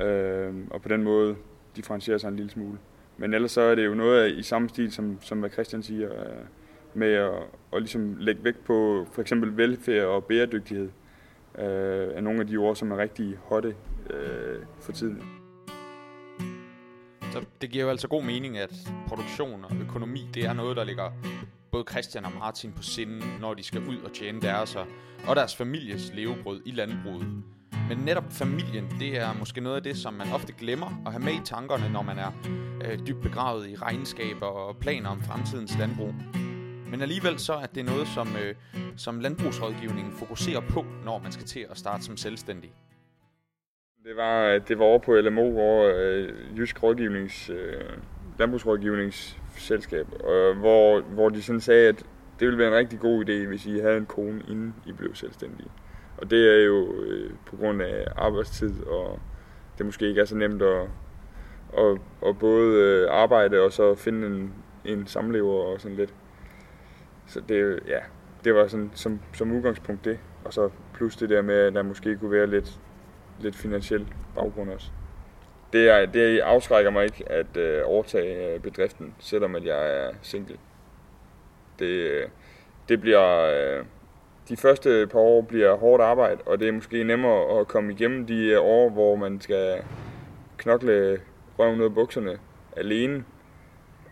øh, 0.00 0.54
og 0.70 0.82
på 0.82 0.88
den 0.88 1.02
måde 1.02 1.36
differentiere 1.76 2.18
sig 2.18 2.28
en 2.28 2.36
lille 2.36 2.50
smule. 2.50 2.78
Men 3.16 3.34
ellers 3.34 3.52
så 3.52 3.60
er 3.60 3.74
det 3.74 3.86
jo 3.86 3.94
noget 3.94 4.22
af, 4.22 4.28
i 4.28 4.42
samme 4.42 4.68
stil, 4.68 4.92
som, 4.92 5.18
som 5.20 5.38
hvad 5.38 5.50
Christian 5.50 5.82
siger, 5.82 6.12
øh, 6.12 6.44
med 6.94 7.12
at, 7.12 7.32
at 7.72 7.82
ligesom 7.82 8.16
lægge 8.18 8.44
vægt 8.44 8.64
på 8.64 9.06
for 9.12 9.22
eksempel 9.22 9.56
velfærd 9.56 10.04
og 10.04 10.24
bæredygtighed, 10.24 10.88
øh, 11.58 12.08
er 12.14 12.20
nogle 12.20 12.40
af 12.40 12.46
de 12.46 12.56
ord, 12.56 12.76
som 12.76 12.90
er 12.90 12.96
rigtig 12.96 13.38
hotte 13.42 13.74
øh, 14.10 14.58
for 14.80 14.92
tiden. 14.92 15.39
Så 17.32 17.44
det 17.60 17.70
giver 17.70 17.84
jo 17.84 17.90
altså 17.90 18.08
god 18.08 18.22
mening, 18.22 18.58
at 18.58 18.72
produktion 19.08 19.64
og 19.64 19.76
økonomi, 19.80 20.28
det 20.34 20.44
er 20.44 20.52
noget, 20.52 20.76
der 20.76 20.84
ligger 20.84 21.10
både 21.72 21.84
Christian 21.90 22.24
og 22.24 22.32
Martin 22.38 22.72
på 22.72 22.82
sinde, 22.82 23.26
når 23.40 23.54
de 23.54 23.62
skal 23.62 23.88
ud 23.88 23.96
og 23.96 24.12
tjene 24.12 24.40
deres 24.40 24.76
og 25.26 25.36
deres 25.36 25.56
families 25.56 26.12
levebrød 26.14 26.62
i 26.66 26.70
landbruget. 26.70 27.42
Men 27.88 27.98
netop 27.98 28.32
familien, 28.32 28.84
det 29.00 29.16
er 29.18 29.32
måske 29.38 29.60
noget 29.60 29.76
af 29.76 29.82
det, 29.82 29.96
som 29.96 30.14
man 30.14 30.32
ofte 30.32 30.52
glemmer 30.52 31.02
at 31.06 31.12
have 31.12 31.24
med 31.24 31.32
i 31.32 31.40
tankerne, 31.44 31.92
når 31.92 32.02
man 32.02 32.18
er 32.18 32.32
øh, 32.84 33.06
dybt 33.06 33.22
begravet 33.22 33.68
i 33.68 33.76
regnskaber 33.76 34.46
og 34.46 34.76
planer 34.76 35.10
om 35.10 35.22
fremtidens 35.22 35.78
landbrug. 35.78 36.14
Men 36.90 37.02
alligevel 37.02 37.38
så 37.38 37.52
er 37.52 37.66
det 37.66 37.84
noget, 37.84 38.08
som, 38.08 38.36
øh, 38.36 38.54
som 38.96 39.20
landbrugsrådgivningen 39.20 40.12
fokuserer 40.12 40.60
på, 40.60 40.86
når 41.04 41.18
man 41.18 41.32
skal 41.32 41.46
til 41.46 41.66
at 41.70 41.78
starte 41.78 42.04
som 42.04 42.16
selvstændig. 42.16 42.70
Det 44.04 44.16
var, 44.16 44.46
øh, 44.46 44.60
det 44.68 44.78
var 44.78 44.84
over 44.84 44.98
på 44.98 45.16
LMO, 45.16 45.58
over 45.58 45.92
øh, 45.96 46.28
Jysk 46.58 46.82
Rådgivnings, 46.82 47.50
øh, 47.50 47.84
Landbrugsrådgivningsselskab, 48.38 50.06
øh, 50.28 50.58
hvor, 50.58 51.00
hvor 51.00 51.28
de 51.28 51.42
sådan 51.42 51.60
sagde, 51.60 51.88
at 51.88 51.98
det 52.40 52.46
ville 52.46 52.58
være 52.58 52.68
en 52.68 52.74
rigtig 52.74 53.00
god 53.00 53.24
idé, 53.24 53.46
hvis 53.46 53.66
I 53.66 53.78
havde 53.78 53.96
en 53.96 54.06
kone, 54.06 54.42
inden 54.48 54.74
I 54.86 54.92
blev 54.92 55.14
selvstændige. 55.14 55.70
Og 56.18 56.30
det 56.30 56.60
er 56.60 56.64
jo 56.64 57.02
øh, 57.02 57.30
på 57.46 57.56
grund 57.56 57.82
af 57.82 58.06
arbejdstid, 58.16 58.84
og 58.86 59.20
det 59.78 59.86
måske 59.86 60.08
ikke 60.08 60.20
er 60.20 60.24
så 60.24 60.36
nemt 60.36 60.62
at, 60.62 60.88
at, 61.78 61.98
at 62.26 62.38
både 62.38 62.74
øh, 62.74 63.08
arbejde 63.10 63.60
og 63.60 63.72
så 63.72 63.94
finde 63.94 64.26
en, 64.26 64.54
en 64.84 65.06
samlever 65.06 65.54
og 65.54 65.80
sådan 65.80 65.96
lidt. 65.96 66.14
Så 67.26 67.40
det, 67.48 67.80
ja, 67.86 67.98
det 68.44 68.54
var 68.54 68.66
sådan 68.66 68.90
som, 68.94 69.20
som 69.32 69.52
udgangspunkt 69.52 70.04
det. 70.04 70.18
Og 70.44 70.52
så 70.52 70.70
plus 70.94 71.16
det 71.16 71.28
der 71.28 71.42
med, 71.42 71.54
at 71.54 71.74
der 71.74 71.82
måske 71.82 72.16
kunne 72.16 72.30
være 72.30 72.46
lidt 72.46 72.80
lidt 73.42 73.56
finansiel 73.56 74.06
baggrund 74.34 74.70
også. 74.70 74.90
Det, 75.72 75.88
er, 75.88 76.06
det 76.06 76.38
afskrækker 76.38 76.90
mig 76.90 77.04
ikke 77.04 77.32
at 77.32 77.56
øh, 77.56 77.82
overtage 77.84 78.54
øh, 78.54 78.60
bedriften, 78.60 79.14
selvom 79.18 79.54
at 79.54 79.64
jeg 79.64 80.06
er 80.06 80.10
single. 80.22 80.56
Det, 81.78 81.86
øh, 81.86 82.28
det 82.88 83.00
bliver, 83.00 83.38
øh, 83.38 83.84
de 84.48 84.56
første 84.56 85.06
par 85.06 85.18
år 85.18 85.42
bliver 85.42 85.76
hårdt 85.76 86.02
arbejde, 86.02 86.42
og 86.46 86.60
det 86.60 86.68
er 86.68 86.72
måske 86.72 87.04
nemmere 87.04 87.60
at 87.60 87.68
komme 87.68 87.92
igennem 87.92 88.26
de 88.26 88.46
øh, 88.46 88.60
år, 88.60 88.90
hvor 88.90 89.16
man 89.16 89.40
skal 89.40 89.82
knokle 90.56 91.20
røven 91.58 91.80
ud 91.80 91.84
af 91.84 91.94
bukserne 91.94 92.38
alene, 92.76 93.24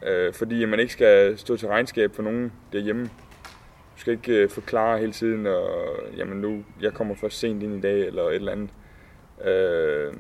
øh, 0.07 0.33
fordi 0.33 0.65
man 0.65 0.81
ikke 0.81 0.93
skal 0.93 1.39
stå 1.39 1.57
til 1.57 1.69
regnskab 1.69 2.15
for 2.15 2.23
nogen 2.23 2.53
derhjemme. 2.73 3.05
Du 3.97 4.01
skal 4.01 4.13
ikke 4.13 4.33
øh, 4.33 4.51
forklare 4.51 4.99
hele 4.99 5.13
tiden, 5.13 5.47
og 5.47 5.71
jamen 6.17 6.37
nu, 6.37 6.65
jeg 6.81 6.93
kommer 6.93 7.15
først 7.15 7.39
sent 7.39 7.63
ind 7.63 7.75
i 7.75 7.81
dag, 7.81 8.07
eller 8.07 8.23
et 8.23 8.35
eller 8.35 8.53
andet. 8.53 8.71
Øh, 9.45 10.07
øh, 10.07 10.13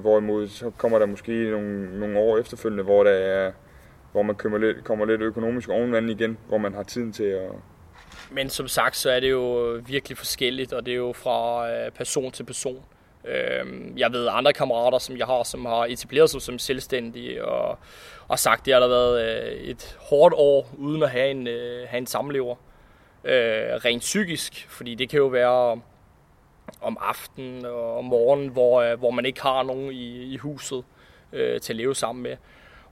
hvorimod 0.00 0.48
så 0.48 0.70
kommer 0.70 0.98
der 0.98 1.06
måske 1.06 1.50
nogle, 1.50 1.98
nogle 2.00 2.18
år 2.18 2.38
efterfølgende, 2.38 2.84
hvor 2.84 3.04
der 3.04 3.10
er, 3.10 3.52
hvor 4.12 4.22
man 4.22 4.34
kommer 4.34 4.58
lidt, 4.58 4.84
kommer 4.84 5.04
lidt 5.04 5.20
økonomisk 5.20 5.68
ovenvand 5.68 6.10
igen, 6.10 6.38
hvor 6.48 6.58
man 6.58 6.74
har 6.74 6.82
tiden 6.82 7.12
til 7.12 7.24
at... 7.24 7.50
Men 8.30 8.48
som 8.48 8.68
sagt, 8.68 8.96
så 8.96 9.10
er 9.10 9.20
det 9.20 9.30
jo 9.30 9.80
virkelig 9.86 10.18
forskelligt, 10.18 10.72
og 10.72 10.86
det 10.86 10.92
er 10.92 10.96
jo 10.96 11.12
fra 11.12 11.70
øh, 11.70 11.90
person 11.90 12.32
til 12.32 12.44
person. 12.44 12.84
Øh, 13.24 13.66
jeg 13.96 14.12
ved 14.12 14.28
andre 14.30 14.52
kammerater, 14.52 14.98
som 14.98 15.16
jeg 15.16 15.26
har, 15.26 15.42
som 15.42 15.64
har 15.64 15.84
etableret 15.84 16.30
sig 16.30 16.42
som 16.42 16.58
selvstændige 16.58 17.44
og, 17.44 17.78
og 18.28 18.38
sagt, 18.38 18.66
det 18.66 18.74
har 18.74 18.88
været 18.88 19.70
et 19.70 19.96
hårdt 20.00 20.34
år 20.36 20.74
uden 20.78 21.02
at 21.02 21.10
have 21.10 21.30
en, 21.30 21.46
have 21.86 21.98
en 21.98 22.06
samlever. 22.06 22.56
Øh, 23.24 23.84
rent 23.84 24.00
psykisk, 24.00 24.66
fordi 24.68 24.94
det 24.94 25.08
kan 25.08 25.18
jo 25.18 25.26
være 25.26 25.80
om 26.82 26.98
aftenen 27.00 27.64
og 27.64 27.98
om 27.98 28.04
morgenen, 28.04 28.48
hvor, 28.48 28.82
øh, 28.82 28.98
hvor 28.98 29.10
man 29.10 29.26
ikke 29.26 29.42
har 29.42 29.62
nogen 29.62 29.92
i, 29.92 30.34
i 30.34 30.36
huset 30.36 30.84
øh, 31.32 31.60
til 31.60 31.72
at 31.72 31.76
leve 31.76 31.94
sammen 31.94 32.22
med, 32.22 32.36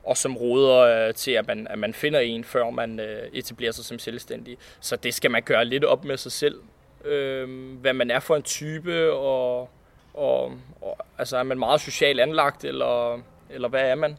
og 0.04 0.16
som 0.16 0.36
råder 0.36 0.78
øh, 1.08 1.14
til, 1.14 1.30
at 1.30 1.46
man, 1.46 1.66
at 1.70 1.78
man 1.78 1.94
finder 1.94 2.20
en, 2.20 2.44
før 2.44 2.70
man 2.70 3.00
øh, 3.00 3.28
etablerer 3.32 3.72
sig 3.72 3.84
som 3.84 3.98
selvstændig. 3.98 4.58
Så 4.80 4.96
det 4.96 5.14
skal 5.14 5.30
man 5.30 5.42
gøre 5.42 5.64
lidt 5.64 5.84
op 5.84 6.04
med 6.04 6.16
sig 6.16 6.32
selv, 6.32 6.60
øh, 7.04 7.76
hvad 7.80 7.92
man 7.92 8.10
er 8.10 8.20
for 8.20 8.36
en 8.36 8.42
type, 8.42 9.12
og, 9.12 9.70
og, 10.14 10.52
og 10.80 10.96
altså 11.18 11.36
er 11.36 11.42
man 11.42 11.58
meget 11.58 11.80
socialt 11.80 12.20
anlagt, 12.20 12.64
eller, 12.64 13.20
eller 13.50 13.68
hvad 13.68 13.90
er 13.90 13.94
man? 13.94 14.16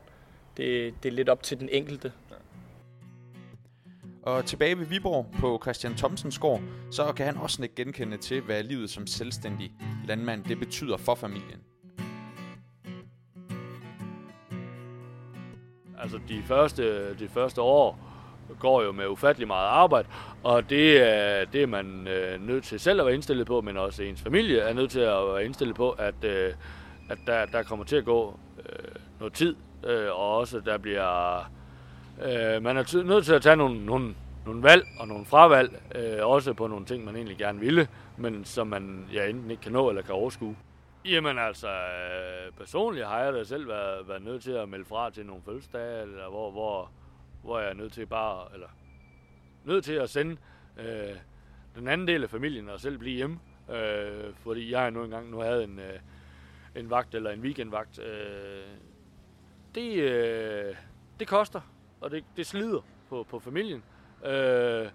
Det, 0.58 0.94
det 1.04 1.10
er 1.10 1.14
lidt 1.14 1.30
op 1.30 1.44
til 1.44 1.60
den 1.60 1.70
enkelte. 1.70 2.12
Og 4.24 4.46
tilbage 4.46 4.80
ved 4.80 4.86
Viborg 4.86 5.28
på 5.40 5.60
Christian 5.64 5.96
Thomsens 5.96 6.40
gård, 6.40 6.62
så 6.92 7.14
kan 7.14 7.26
han 7.26 7.38
også 7.38 7.64
ikke 7.64 7.76
genkende 7.76 8.18
til, 8.18 8.42
hvad 8.42 8.64
livet 8.64 8.90
som 8.90 9.08
selvstændig 9.08 9.72
landmand 10.06 10.44
det 10.44 10.60
betyder 10.60 10.98
for 10.98 11.16
familien. 11.16 11.60
Altså 16.00 16.20
de 16.28 16.44
første, 16.44 17.14
de 17.20 17.30
første 17.30 17.62
år 17.62 18.00
går 18.60 18.84
jo 18.84 18.92
med 18.92 19.08
ufattelig 19.08 19.48
meget 19.48 19.68
arbejde, 19.68 20.08
og 20.44 20.70
det 20.70 21.02
er, 21.02 21.46
det 21.46 21.64
er 21.64 21.68
man 21.68 22.08
øh, 22.08 22.42
nødt 22.42 22.64
til 22.64 22.80
selv 22.80 23.00
at 23.00 23.06
være 23.06 23.16
indstillet 23.16 23.48
på, 23.48 23.62
men 23.62 23.78
også 23.78 24.04
ens 24.04 24.22
familie 24.22 24.60
er 24.60 24.74
nødt 24.74 24.92
til 24.92 25.00
at 25.00 25.28
være 25.28 25.46
indstillet 25.46 25.76
på, 25.76 25.92
at, 25.92 26.24
øh, 26.24 26.54
at 27.10 27.18
der, 27.28 27.46
der 27.46 27.64
kommer 27.64 27.86
til 27.86 27.96
at 27.96 28.06
gå 28.06 28.40
øh, 28.70 28.96
noget 29.20 29.34
tid, 29.34 29.56
øh, 29.84 30.08
og 30.08 30.38
også 30.38 30.60
der 30.60 30.78
bliver... 30.78 31.52
Øh, 32.22 32.64
man 32.64 32.78
er 32.78 33.04
nødt 33.04 33.26
til 33.26 33.34
at 33.34 33.42
tage 33.42 33.56
nogle, 33.56 33.86
nogle, 33.86 34.16
nogle 34.46 34.64
valg 34.64 34.88
og 35.00 35.08
nogle 35.08 35.26
fravalg, 35.26 35.82
øh, 35.96 36.28
også 36.28 36.54
på 36.54 36.68
nogle 36.68 36.86
ting, 36.86 37.06
man 37.06 37.16
egentlig 37.16 37.38
gerne 37.38 37.60
ville, 37.60 37.88
men 38.18 38.46
som 38.46 38.68
man 38.68 39.06
ja, 39.14 39.30
enten 39.30 39.52
ikke 39.52 39.64
kan 39.64 39.72
nå 39.72 39.90
eller 39.90 40.02
kan 40.02 40.16
overskue. 40.16 40.56
Jamen 41.06 41.38
altså, 41.40 41.68
øh, 41.68 42.52
personligt 42.58 43.06
har 43.06 43.20
jeg 43.20 43.34
da 43.34 43.44
selv 43.44 43.68
været, 43.68 44.08
været 44.08 44.24
nødt 44.24 44.44
til 44.44 44.52
at 44.52 44.70
melde 44.70 44.86
fra 44.86 45.10
til 45.10 45.26
nogle 45.26 45.42
fødselsdage, 45.46 46.02
eller 46.02 46.30
hvor, 46.30 46.52
hvor, 46.52 46.92
hvor 47.44 47.60
jeg 47.60 47.70
er 47.70 47.74
nødt 47.74 47.94
til 47.94 48.06
bare, 48.06 48.48
eller 48.54 48.68
nødt 49.66 49.86
til 49.86 49.94
at 49.94 50.10
sende 50.10 50.38
øh, 50.78 51.16
den 51.76 51.88
anden 51.88 52.08
del 52.08 52.24
af 52.24 52.30
familien 52.30 52.70
og 52.70 52.80
selv 52.80 52.98
blive 52.98 53.16
hjemme. 53.16 53.40
Øh, 53.70 54.34
fordi 54.36 54.72
jeg 54.72 54.92
nu 54.92 55.04
engang 55.04 55.30
nu 55.30 55.40
havde 55.40 55.64
en, 55.64 55.80
øh, 55.80 56.00
en 56.76 56.90
vagt 56.90 57.16
eller 57.16 57.32
en 57.32 57.42
weekendvagt. 57.42 58.00
Øh, 58.00 58.64
det, 59.76 59.94
øh, 59.94 60.76
det 61.20 61.28
koster, 61.28 61.62
og 62.02 62.12
det, 62.12 62.24
det 62.38 62.46
slider 62.46 62.82
på, 63.10 63.26
på 63.30 63.40
familien. 63.40 63.84
Øh, 64.26 64.88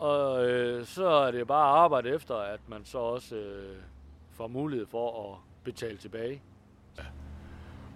og 0.00 0.50
øh, 0.50 0.86
så 0.86 1.06
er 1.06 1.30
det 1.30 1.46
bare 1.46 1.70
at 1.70 1.82
arbejde 1.82 2.08
efter, 2.10 2.34
at 2.34 2.60
man 2.68 2.84
så 2.84 2.98
også 2.98 3.36
øh, 3.36 3.76
får 4.32 4.48
mulighed 4.48 4.86
for 4.86 5.32
at 5.32 5.38
betale 5.64 5.96
tilbage. 5.96 6.42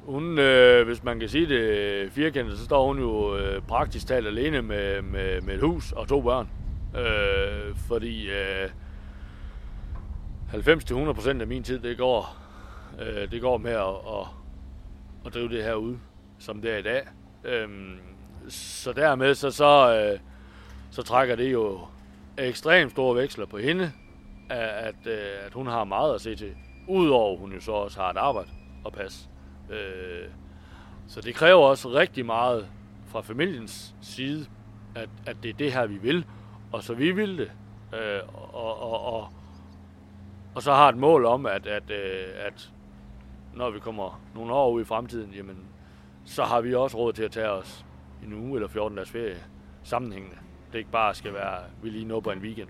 Hun, 0.05 0.39
øh, 0.39 0.87
hvis 0.87 1.03
man 1.05 1.21
kan 1.21 1.29
sige 1.29 1.49
det 1.49 2.13
firkantet, 2.13 2.59
så 2.59 2.65
står 2.65 2.87
hun 2.87 2.99
jo 2.99 3.37
øh, 3.37 3.63
praktisk 3.63 4.07
talt 4.07 4.27
alene 4.27 4.63
med, 4.63 5.03
med, 5.03 5.41
med 5.41 5.55
et 5.55 5.61
hus 5.61 5.93
og 5.93 6.09
to 6.09 6.23
børn. 6.23 6.49
Øh, 6.97 7.77
fordi 7.77 8.31
øh, 8.31 8.71
90-100% 10.53 11.40
af 11.40 11.47
min 11.47 11.62
tid, 11.62 11.79
det 11.79 11.99
går, 11.99 12.37
øh, 13.01 13.31
det 13.31 13.40
går 13.40 13.59
med 13.59 13.73
at, 13.73 13.88
at, 13.88 14.27
at 15.27 15.35
drive 15.35 15.49
det 15.49 15.64
her 15.64 15.75
ud, 15.75 15.97
som 16.38 16.62
det 16.62 16.73
er 16.73 16.77
i 16.77 16.83
dag. 16.83 17.03
Øhm, 17.44 17.98
så 18.48 18.92
dermed 18.92 19.35
så, 19.35 19.50
så, 19.50 19.94
øh, 19.94 20.18
så 20.90 21.02
trækker 21.02 21.37
det 21.37 21.52
jo 21.52 21.81
ekstremt 22.38 22.90
store 22.90 23.16
veksler 23.16 23.46
på 23.46 23.59
hende, 23.59 23.92
at, 24.50 25.07
øh, 25.07 25.46
at 25.46 25.52
hun 25.52 25.66
har 25.66 25.85
meget 25.85 26.14
at 26.14 26.20
se 26.20 26.37
til. 26.37 26.55
Udover 26.88 27.38
hun 27.38 27.52
jo 27.52 27.61
så 27.61 27.72
også 27.72 28.00
har 28.00 28.11
et 28.11 28.16
arbejde 28.16 28.50
at 28.87 28.92
passe. 28.92 29.28
Øh, 29.70 30.28
så 31.09 31.20
det 31.20 31.35
kræver 31.35 31.66
også 31.66 31.88
rigtig 31.88 32.26
meget 32.26 32.68
fra 33.07 33.20
familiens 33.20 33.94
side, 34.00 34.46
at, 34.94 35.09
at 35.26 35.37
det 35.42 35.48
er 35.48 35.55
det 35.55 35.72
her, 35.72 35.87
vi 35.87 35.96
vil. 35.96 36.24
Og 36.72 36.83
så 36.83 36.94
vi 36.94 37.11
vil 37.11 37.38
det. 37.38 37.50
Øh, 37.94 38.20
og, 38.55 38.83
og, 38.83 39.14
og, 39.14 39.28
og 40.55 40.62
så 40.62 40.72
har 40.72 40.88
et 40.88 40.96
mål 40.96 41.24
om, 41.24 41.46
at, 41.46 41.66
at, 41.66 41.90
øh, 41.90 42.26
at 42.46 42.70
når 43.55 43.70
vi 43.70 43.78
kommer 43.78 44.20
nogle 44.35 44.52
år 44.52 44.70
ud 44.70 44.83
i 44.83 44.85
fremtiden, 44.85 45.33
jamen, 45.37 45.59
så 46.25 46.45
har 46.45 46.61
vi 46.61 46.75
også 46.75 46.97
råd 46.97 47.13
til 47.13 47.23
at 47.23 47.31
tage 47.31 47.51
os 47.51 47.85
en 48.25 48.33
uge 48.33 48.55
eller 48.55 48.69
14 48.69 48.97
dages 48.97 49.11
ferie 49.11 49.37
sammenhængende. 49.83 50.37
Det 50.73 50.79
ikke 50.79 50.91
bare 50.91 51.15
skal 51.15 51.35
være, 51.35 51.59
vi 51.83 51.91
lige 51.91 52.05
nå 52.05 52.21
på 52.21 52.31
en 52.31 52.39
weekend. 52.39 52.69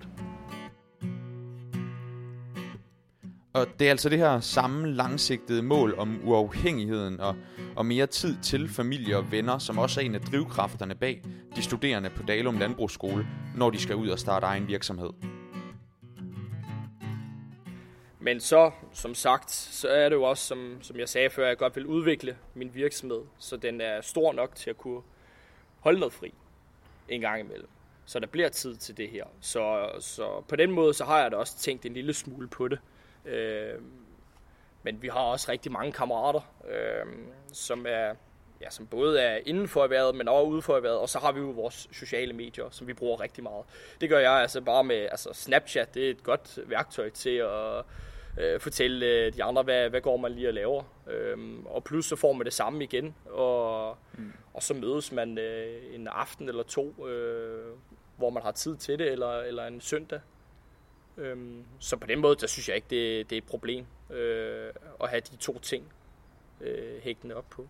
Og 3.54 3.66
det 3.78 3.86
er 3.86 3.90
altså 3.90 4.08
det 4.08 4.18
her 4.18 4.40
samme 4.40 4.92
langsigtede 4.92 5.62
mål 5.62 5.94
om 5.98 6.20
uafhængigheden 6.24 7.20
og, 7.20 7.36
og 7.76 7.86
mere 7.86 8.06
tid 8.06 8.36
til 8.42 8.68
familie 8.68 9.16
og 9.16 9.32
venner, 9.32 9.58
som 9.58 9.78
også 9.78 10.00
er 10.00 10.04
en 10.04 10.14
af 10.14 10.20
drivkræfterne 10.20 10.94
bag 10.94 11.22
de 11.56 11.62
studerende 11.62 12.10
på 12.10 12.22
Dalum 12.22 12.58
Landbrugsskole, 12.58 13.26
når 13.56 13.70
de 13.70 13.78
skal 13.78 13.96
ud 13.96 14.08
og 14.08 14.18
starte 14.18 14.46
egen 14.46 14.68
virksomhed. 14.68 15.10
Men 18.22 18.40
så, 18.40 18.70
som 18.92 19.14
sagt, 19.14 19.50
så 19.50 19.88
er 19.88 20.08
det 20.08 20.16
jo 20.16 20.22
også, 20.22 20.46
som, 20.46 20.78
som 20.82 20.98
jeg 20.98 21.08
sagde 21.08 21.30
før, 21.30 21.44
at 21.44 21.48
jeg 21.48 21.58
godt 21.58 21.76
vil 21.76 21.86
udvikle 21.86 22.38
min 22.54 22.74
virksomhed, 22.74 23.22
så 23.38 23.56
den 23.56 23.80
er 23.80 24.00
stor 24.00 24.32
nok 24.32 24.54
til 24.54 24.70
at 24.70 24.78
kunne 24.78 25.02
holde 25.80 25.98
noget 25.98 26.12
fri 26.12 26.34
en 27.08 27.20
gang 27.20 27.40
imellem. 27.40 27.68
Så 28.04 28.20
der 28.20 28.26
bliver 28.26 28.48
tid 28.48 28.76
til 28.76 28.96
det 28.96 29.08
her. 29.08 29.24
Så, 29.40 29.90
så 30.00 30.42
på 30.48 30.56
den 30.56 30.70
måde, 30.70 30.94
så 30.94 31.04
har 31.04 31.22
jeg 31.22 31.30
da 31.30 31.36
også 31.36 31.58
tænkt 31.58 31.86
en 31.86 31.94
lille 31.94 32.14
smule 32.14 32.48
på 32.48 32.68
det. 32.68 32.78
Øh, 33.24 33.80
men 34.82 35.02
vi 35.02 35.08
har 35.08 35.20
også 35.20 35.52
rigtig 35.52 35.72
mange 35.72 35.92
kammerater, 35.92 36.40
øh, 36.68 37.06
som 37.52 37.86
er 37.88 38.14
ja, 38.60 38.70
som 38.70 38.86
både 38.86 39.20
er 39.20 39.38
inden 39.46 39.68
for 39.68 39.82
erhvervet, 39.82 40.14
men 40.14 40.28
også 40.28 40.46
ude 40.46 40.62
for 40.62 40.76
erhvervet, 40.76 40.98
og 40.98 41.08
så 41.08 41.18
har 41.18 41.32
vi 41.32 41.40
jo 41.40 41.46
vores 41.50 41.88
sociale 41.92 42.32
medier, 42.32 42.70
som 42.70 42.86
vi 42.86 42.92
bruger 42.92 43.20
rigtig 43.20 43.42
meget. 43.42 43.64
Det 44.00 44.08
gør 44.08 44.18
jeg 44.18 44.32
altså 44.32 44.60
bare 44.60 44.84
med, 44.84 44.96
altså 44.96 45.32
Snapchat, 45.32 45.94
det 45.94 46.06
er 46.06 46.10
et 46.10 46.22
godt 46.22 46.58
værktøj 46.66 47.10
til 47.10 47.36
at 47.36 47.84
øh, 48.38 48.60
fortælle 48.60 49.06
øh, 49.06 49.32
de 49.32 49.44
andre, 49.44 49.62
hvad, 49.62 49.90
hvad 49.90 50.00
går 50.00 50.16
man 50.16 50.32
lige 50.32 50.48
og 50.48 50.54
laver. 50.54 50.82
Øhm, 51.10 51.66
og 51.66 51.84
plus 51.84 52.06
så 52.06 52.16
får 52.16 52.32
man 52.32 52.44
det 52.44 52.52
samme 52.52 52.84
igen, 52.84 53.14
og, 53.26 53.96
mm. 54.18 54.32
og 54.54 54.62
så 54.62 54.74
mødes 54.74 55.12
man 55.12 55.38
øh, 55.38 55.94
en 55.94 56.08
aften 56.08 56.48
eller 56.48 56.62
to, 56.62 57.08
øh, 57.08 57.76
hvor 58.16 58.30
man 58.30 58.42
har 58.42 58.52
tid 58.52 58.76
til 58.76 58.98
det, 58.98 59.12
eller, 59.12 59.40
eller 59.40 59.66
en 59.66 59.80
søndag. 59.80 60.20
Øhm, 61.16 61.64
så 61.78 61.96
på 61.96 62.06
den 62.06 62.18
måde, 62.18 62.36
der 62.36 62.46
synes 62.46 62.68
jeg 62.68 62.76
ikke, 62.76 62.88
det, 62.90 63.30
det 63.30 63.36
er 63.36 63.40
et 63.40 63.46
problem 63.46 63.86
øh, 64.10 64.72
at 65.02 65.08
have 65.08 65.20
de 65.20 65.36
to 65.36 65.58
ting 65.58 65.92
øh, 66.60 67.02
hægtende 67.02 67.34
op 67.34 67.50
på. 67.50 67.68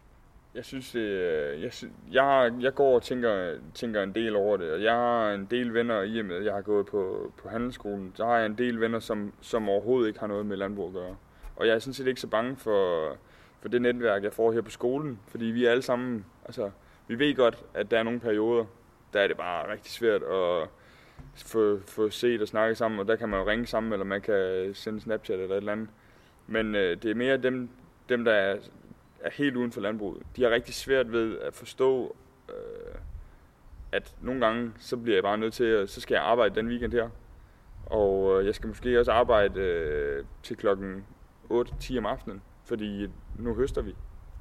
Jeg 0.54 0.64
synes, 0.64 0.90
det, 0.90 1.00
øh, 1.00 1.62
jeg, 1.62 1.72
synes, 1.72 1.92
jeg, 2.12 2.52
jeg 2.60 2.74
går 2.74 2.94
og 2.94 3.02
tænker, 3.02 3.54
tænker 3.74 4.02
en 4.02 4.14
del 4.14 4.36
over 4.36 4.56
det, 4.56 4.72
og 4.72 4.82
jeg 4.82 4.92
har 4.92 5.32
en 5.32 5.46
del 5.50 5.74
venner 5.74 6.02
i 6.02 6.18
og 6.18 6.24
med, 6.24 6.36
at 6.36 6.44
jeg 6.44 6.54
har 6.54 6.62
gået 6.62 6.86
på, 6.86 7.32
på 7.42 7.48
handelsskolen, 7.48 8.12
så 8.14 8.24
har 8.24 8.36
jeg 8.36 8.46
en 8.46 8.58
del 8.58 8.80
venner, 8.80 8.98
som, 8.98 9.32
som 9.40 9.68
overhovedet 9.68 10.08
ikke 10.08 10.20
har 10.20 10.26
noget 10.26 10.46
med 10.46 10.56
landbrug 10.56 10.86
at 10.86 10.92
gøre. 10.94 11.16
Og 11.56 11.66
jeg 11.66 11.74
er 11.74 11.78
sådan 11.78 11.94
set 11.94 12.06
ikke 12.06 12.20
så 12.20 12.26
bange 12.26 12.56
for, 12.56 13.12
for 13.60 13.68
det 13.68 13.82
netværk, 13.82 14.22
jeg 14.22 14.32
får 14.32 14.52
her 14.52 14.60
på 14.60 14.70
skolen, 14.70 15.20
fordi 15.28 15.44
vi 15.44 15.64
er 15.64 15.70
alle 15.70 15.82
sammen, 15.82 16.24
altså, 16.44 16.70
vi 17.08 17.18
ved 17.18 17.34
godt, 17.34 17.64
at 17.74 17.90
der 17.90 17.98
er 17.98 18.02
nogle 18.02 18.20
perioder, 18.20 18.64
der 19.12 19.20
er 19.20 19.26
det 19.26 19.36
bare 19.36 19.72
rigtig 19.72 19.92
svært 19.92 20.22
at 20.22 20.68
få, 21.34 21.80
få 21.86 22.10
set 22.10 22.42
og 22.42 22.48
snakke 22.48 22.74
sammen, 22.74 23.00
og 23.00 23.08
der 23.08 23.16
kan 23.16 23.28
man 23.28 23.40
jo 23.40 23.46
ringe 23.46 23.66
sammen, 23.66 23.92
eller 23.92 24.04
man 24.04 24.20
kan 24.20 24.70
sende 24.74 25.00
Snapchat 25.00 25.40
eller 25.40 25.54
et 25.54 25.58
eller 25.58 25.72
andet. 25.72 25.88
Men 26.46 26.74
øh, 26.74 27.02
det 27.02 27.10
er 27.10 27.14
mere 27.14 27.36
dem, 27.36 27.68
dem 28.08 28.24
der 28.24 28.32
er, 28.32 28.56
er 29.24 29.30
helt 29.30 29.56
uden 29.56 29.72
for 29.72 29.80
landbruget. 29.80 30.22
De 30.36 30.42
har 30.42 30.50
rigtig 30.50 30.74
svært 30.74 31.12
ved 31.12 31.38
at 31.38 31.54
forstå, 31.54 32.16
øh, 32.48 32.94
at 33.92 34.14
nogle 34.20 34.46
gange, 34.46 34.72
så 34.78 34.96
bliver 34.96 35.16
jeg 35.16 35.22
bare 35.22 35.38
nødt 35.38 35.54
til, 35.54 35.64
at 35.64 35.90
så 35.90 36.00
skal 36.00 36.14
jeg 36.14 36.22
arbejde 36.22 36.54
den 36.54 36.68
weekend 36.68 36.92
her. 36.92 37.08
Og 37.86 38.40
øh, 38.40 38.46
jeg 38.46 38.54
skal 38.54 38.68
måske 38.68 39.00
også 39.00 39.12
arbejde 39.12 39.60
øh, 39.60 40.24
til 40.42 40.56
klokken 40.56 41.06
8-10 41.50 41.98
om 41.98 42.06
aftenen, 42.06 42.42
fordi 42.64 43.08
nu 43.38 43.54
høster 43.54 43.82
vi. 43.82 43.96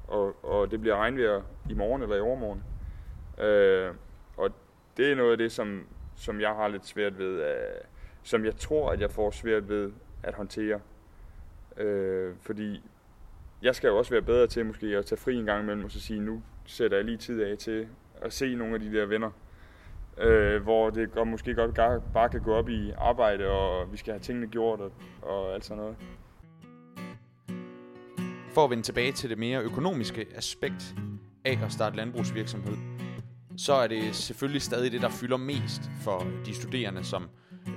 Og, 0.08 0.44
og 0.44 0.70
det 0.70 0.80
bliver 0.80 0.96
regnvejr 0.96 1.42
i 1.70 1.74
morgen 1.74 2.02
eller 2.02 2.16
i 2.16 2.20
overmorgen. 2.20 2.62
Øh, 3.46 3.94
og 4.36 4.50
det 4.96 5.12
er 5.12 5.16
noget 5.16 5.32
af 5.32 5.38
det, 5.38 5.52
som, 5.52 5.86
som 6.16 6.40
jeg 6.40 6.50
har 6.50 6.68
lidt 6.68 6.86
svært 6.86 7.18
ved, 7.18 7.40
at, 7.40 7.86
som 8.22 8.44
jeg 8.44 8.56
tror, 8.56 8.90
at 8.90 9.00
jeg 9.00 9.10
får 9.10 9.30
svært 9.30 9.68
ved 9.68 9.92
at 10.22 10.34
håndtere. 10.34 10.80
Øh, 11.76 12.34
fordi 12.40 12.90
jeg 13.62 13.74
skal 13.74 13.88
jo 13.88 13.98
også 13.98 14.10
være 14.10 14.22
bedre 14.22 14.46
til 14.46 14.66
måske 14.66 14.86
at 14.86 15.06
tage 15.06 15.18
fri 15.18 15.36
en 15.36 15.44
gang 15.44 15.62
imellem 15.62 15.84
og 15.84 15.90
så 15.90 16.00
sige, 16.00 16.20
nu 16.20 16.42
sætter 16.66 16.96
jeg 16.96 17.04
lige 17.04 17.16
tid 17.16 17.42
af 17.42 17.58
til 17.58 17.86
at 18.22 18.32
se 18.32 18.54
nogle 18.54 18.74
af 18.74 18.80
de 18.80 18.92
der 18.92 19.06
venner. 19.06 19.30
Øh, 20.18 20.62
hvor 20.62 20.90
det 20.90 21.12
godt, 21.12 21.28
måske 21.28 21.54
godt 21.54 21.74
bare 22.14 22.28
kan 22.28 22.40
gå 22.40 22.54
op 22.54 22.68
i 22.68 22.90
arbejde, 22.98 23.48
og 23.48 23.92
vi 23.92 23.96
skal 23.96 24.12
have 24.12 24.20
tingene 24.20 24.46
gjort 24.46 24.80
og, 24.80 24.92
og 25.22 25.54
alt 25.54 25.64
sådan 25.64 25.82
noget. 25.82 25.96
For 28.54 28.64
at 28.64 28.70
vende 28.70 28.82
tilbage 28.82 29.12
til 29.12 29.30
det 29.30 29.38
mere 29.38 29.62
økonomiske 29.62 30.26
aspekt 30.34 30.94
af 31.44 31.58
at 31.64 31.72
starte 31.72 31.96
landbrugsvirksomhed, 31.96 32.76
så 33.56 33.72
er 33.72 33.86
det 33.86 34.14
selvfølgelig 34.14 34.62
stadig 34.62 34.92
det, 34.92 35.02
der 35.02 35.08
fylder 35.08 35.36
mest 35.36 35.82
for 36.04 36.26
de 36.46 36.54
studerende, 36.54 37.04
som 37.04 37.28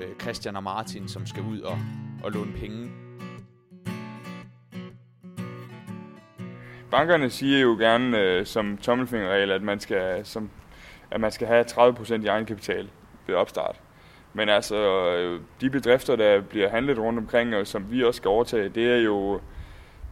øh, 0.01 0.15
Christian 0.21 0.55
og 0.55 0.63
Martin, 0.63 1.07
som 1.07 1.25
skal 1.25 1.43
ud 1.43 1.59
og, 1.59 1.77
og 2.23 2.31
låne 2.31 2.53
penge. 2.53 3.04
Bankerne 6.95 7.29
siger 7.29 7.59
jo 7.59 7.75
gerne 7.79 8.19
øh, 8.19 8.45
som 8.45 8.77
tommelfingerregel, 8.77 9.51
at 9.51 9.61
man 9.61 9.79
skal, 9.79 10.25
som, 10.25 10.49
at 11.11 11.21
man 11.21 11.31
skal 11.31 11.47
have 11.47 11.65
30% 11.65 12.23
i 12.23 12.27
egenkapital 12.27 12.89
ved 13.27 13.35
opstart. 13.35 13.81
Men 14.33 14.49
altså, 14.49 14.75
øh, 15.15 15.41
de 15.61 15.69
bedrifter, 15.69 16.15
der 16.15 16.41
bliver 16.41 16.69
handlet 16.69 16.99
rundt 16.99 17.19
omkring, 17.19 17.55
og 17.55 17.67
som 17.67 17.91
vi 17.91 18.03
også 18.03 18.17
skal 18.17 18.29
overtage, 18.29 18.69
det 18.69 18.91
er 18.91 18.97
jo, 18.97 19.39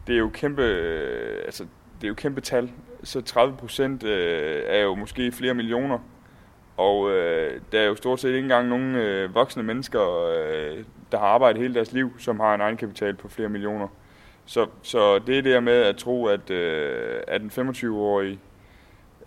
det 0.07 0.15
er 0.15 0.19
jo 0.19 0.29
kæmpe, 0.33 0.61
øh, 0.61 1.41
altså, 1.45 1.63
det 2.01 2.03
er 2.03 2.07
jo 2.07 2.13
kæmpe 2.13 2.41
tal. 2.41 2.71
Så 3.03 3.21
30 3.21 3.57
procent 3.57 4.03
øh, 4.03 4.63
er 4.65 4.81
jo 4.81 4.95
måske 4.95 5.31
flere 5.31 5.53
millioner. 5.53 5.99
Og 6.77 7.11
øh, 7.11 7.61
der 7.71 7.79
er 7.79 7.85
jo 7.85 7.95
stort 7.95 8.19
set 8.19 8.29
ikke 8.29 8.39
engang 8.39 8.67
nogen 8.67 8.95
øh, 8.95 9.35
voksne 9.35 9.63
mennesker, 9.63 10.25
øh, 10.25 10.83
der 11.11 11.19
har 11.19 11.27
arbejdet 11.27 11.61
hele 11.61 11.73
deres 11.73 11.91
liv, 11.91 12.19
som 12.19 12.39
har 12.39 12.55
en 12.55 12.61
egenkapital 12.61 13.13
på 13.13 13.27
flere 13.27 13.49
millioner. 13.49 13.87
Så, 14.45 14.67
så 14.81 15.19
det 15.19 15.37
er 15.37 15.41
det 15.41 15.63
med 15.63 15.73
at 15.73 15.97
tro, 15.97 16.25
at, 16.25 16.49
øh, 16.49 17.21
at 17.27 17.41
en 17.41 17.51
25-årig 17.51 18.39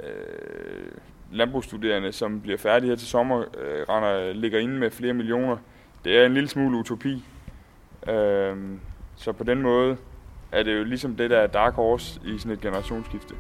øh, 0.01 0.91
landbrugsstuderende, 1.33 2.13
som 2.13 2.41
bliver 2.41 2.59
færdig 2.59 2.89
her 2.89 2.97
til 2.97 3.09
sommer, 3.09 3.41
øh, 3.41 3.83
render, 3.89 4.33
ligger 4.33 4.59
inde 4.59 4.75
med 4.75 4.91
flere 4.91 5.15
millioner. 5.15 5.57
Det 6.05 6.19
er 6.19 6.27
en 6.27 6.35
lille 6.35 6.49
smule 6.49 6.79
utopi. 6.79 7.25
Øh, 8.09 8.57
så 9.17 9.33
på 9.33 9.45
den 9.45 9.63
måde 9.63 9.97
er 10.53 10.63
det 10.63 10.79
jo 10.79 10.85
ligesom 10.85 11.17
det, 11.17 11.31
der 11.31 11.39
er 11.39 11.47
dark 11.47 11.75
horse 11.75 12.21
i 12.25 12.39
sådan 12.39 12.53
et 12.53 12.61
generationsskifte. 12.61 13.35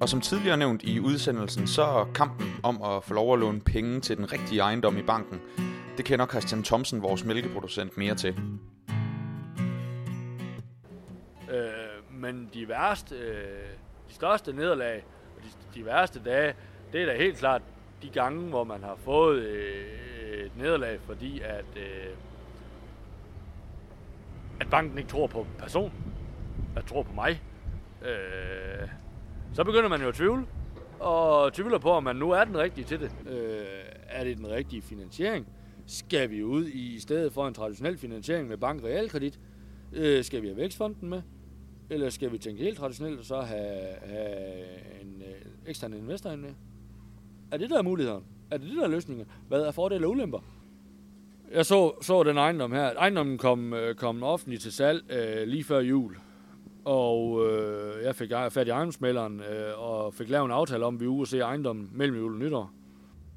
Og 0.00 0.08
som 0.08 0.20
tidligere 0.20 0.56
nævnt 0.56 0.82
i 0.82 1.00
udsendelsen, 1.00 1.66
så 1.66 1.82
er 1.82 2.10
kampen 2.14 2.46
om 2.62 2.82
at 2.82 3.04
få 3.04 3.14
lov 3.14 3.32
at 3.32 3.38
låne 3.38 3.60
penge 3.60 4.00
til 4.00 4.16
den 4.16 4.32
rigtige 4.32 4.60
ejendom 4.60 4.98
i 4.98 5.02
banken, 5.02 5.40
det 5.96 6.04
kender 6.04 6.26
Christian 6.26 6.62
Thomsen, 6.62 7.02
vores 7.02 7.24
mælkeproducent, 7.24 7.98
mere 7.98 8.14
til. 8.14 8.36
Men 12.16 12.50
de 12.54 12.68
værste, 12.68 13.14
øh, 13.14 13.68
de 14.08 14.14
største 14.14 14.52
nederlag, 14.52 15.04
og 15.36 15.42
de, 15.42 15.80
de 15.80 15.86
værste 15.86 16.20
dage, 16.24 16.54
det 16.92 17.02
er 17.02 17.06
da 17.06 17.16
helt 17.16 17.38
klart 17.38 17.62
de 18.02 18.08
gange, 18.08 18.48
hvor 18.48 18.64
man 18.64 18.82
har 18.82 18.96
fået 18.96 19.42
øh, 19.42 20.46
et 20.46 20.56
nederlag, 20.56 21.00
fordi 21.00 21.40
at, 21.40 21.64
øh, 21.76 22.16
at 24.60 24.70
banken 24.70 24.98
ikke 24.98 25.10
tror 25.10 25.26
på 25.26 25.46
personen, 25.58 26.14
at 26.76 26.84
tror 26.84 27.02
på 27.02 27.12
mig. 27.12 27.42
Øh, 28.02 28.88
så 29.52 29.64
begynder 29.64 29.88
man 29.88 30.00
jo 30.02 30.08
at 30.08 30.14
tvivle, 30.14 30.46
og 31.00 31.52
tvivler 31.52 31.78
på, 31.78 31.90
om 31.90 32.02
man 32.02 32.16
nu 32.16 32.30
er 32.30 32.44
den 32.44 32.58
rigtige 32.58 32.84
til 32.84 33.00
det. 33.00 33.12
Øh, 33.28 33.66
er 34.08 34.24
det 34.24 34.36
den 34.36 34.48
rigtige 34.48 34.82
finansiering? 34.82 35.46
Skal 35.86 36.30
vi 36.30 36.42
ud 36.42 36.66
i 36.66 37.00
stedet 37.00 37.32
for 37.32 37.48
en 37.48 37.54
traditionel 37.54 37.98
finansiering 37.98 38.48
med 38.48 38.56
bank 38.56 38.84
realkredit? 38.84 39.38
Øh, 39.92 40.24
skal 40.24 40.42
vi 40.42 40.46
have 40.46 40.56
vækstfonden 40.56 41.08
med? 41.08 41.22
Eller 41.90 42.10
skal 42.10 42.32
vi 42.32 42.38
tænke 42.38 42.62
helt 42.62 42.78
traditionelt 42.78 43.18
og 43.18 43.24
så 43.24 43.40
have, 43.40 43.94
have 44.02 45.02
en 45.02 45.22
øh, 45.22 45.70
ekstern 45.70 45.94
investor 45.94 46.30
ind 46.30 46.40
med? 46.40 46.50
Er 47.50 47.56
det 47.56 47.70
der 47.70 47.78
er 47.78 47.82
muligheden? 47.82 48.24
Er 48.50 48.56
det 48.56 48.68
det 48.68 48.76
der 48.76 48.84
er 48.84 48.88
løsningen? 48.88 49.26
Hvad 49.48 49.62
er 49.62 49.70
fordele 49.70 50.06
og 50.06 50.10
ulemper? 50.10 50.38
Jeg 51.52 51.66
så, 51.66 51.92
så 52.02 52.22
den 52.22 52.36
ejendom 52.36 52.72
her. 52.72 52.94
Ejendommen 52.94 53.38
kom, 53.38 53.72
øh, 53.72 53.94
kom 53.94 54.22
offentligt 54.22 54.62
til 54.62 54.72
salg 54.72 55.12
øh, 55.12 55.48
lige 55.48 55.64
før 55.64 55.80
jul. 55.80 56.16
Og 56.84 57.46
øh, 57.50 58.04
jeg 58.04 58.14
fik 58.14 58.30
fat 58.50 58.66
i 58.66 58.70
ejendomsmælderen 58.70 59.40
øh, 59.40 59.80
og 59.80 60.14
fik 60.14 60.28
lavet 60.28 60.44
en 60.44 60.50
aftale 60.50 60.84
om, 60.84 60.94
at 60.94 61.00
vi 61.00 61.06
uge 61.06 61.26
se 61.26 61.38
ejendommen 61.38 61.90
mellem 61.94 62.16
jul 62.18 62.32
og 62.32 62.38
nytår. 62.38 62.70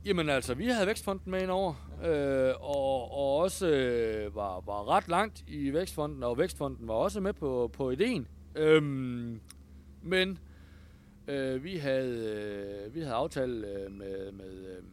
Jamen 0.06 0.30
altså, 0.30 0.54
vi 0.54 0.66
havde 0.68 0.88
Vækstfonden 0.88 1.32
med 1.32 1.42
indover, 1.42 1.74
øh, 2.06 2.54
og, 2.60 3.12
og 3.12 3.38
også 3.38 3.68
øh, 3.68 4.36
var, 4.36 4.64
var 4.66 4.90
ret 4.90 5.08
langt 5.08 5.44
i 5.48 5.74
Vækstfonden, 5.74 6.24
og 6.24 6.38
Vækstfonden 6.38 6.88
var 6.88 6.94
også 6.94 7.20
med 7.20 7.34
på, 7.34 7.72
på 7.74 7.92
ideen. 7.92 8.28
Øhm, 8.56 9.40
men 10.02 10.40
øh, 11.28 11.64
vi 11.64 11.78
havde 11.78 12.86
øh, 12.86 12.96
vi 12.96 13.00
havde 13.00 13.14
aftalt 13.14 13.66
øh, 13.66 13.92
med 13.92 14.32
med 14.32 14.78
øh, 14.78 14.84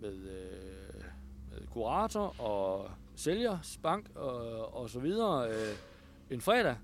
med, 0.00 0.14
øh, 0.14 1.04
med 1.50 1.66
kurator 1.72 2.40
og 2.40 2.90
sælger, 3.16 3.78
bank 3.82 4.06
og, 4.14 4.74
og 4.76 4.90
så 4.90 5.00
videre 5.00 5.48
øh, 5.48 5.76
en 6.30 6.40
fredag, 6.40 6.76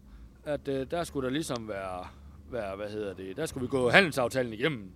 at 0.44 0.68
øh, 0.68 0.86
der 0.90 1.04
skulle 1.04 1.26
der 1.26 1.32
ligesom 1.32 1.68
være, 1.68 2.06
være, 2.50 2.76
hvad 2.76 2.90
hedder 2.90 3.14
det, 3.14 3.36
der 3.36 3.46
skulle 3.46 3.66
vi 3.66 3.70
gå 3.70 3.90
handelsaftalen 3.90 4.52
igennem. 4.52 4.90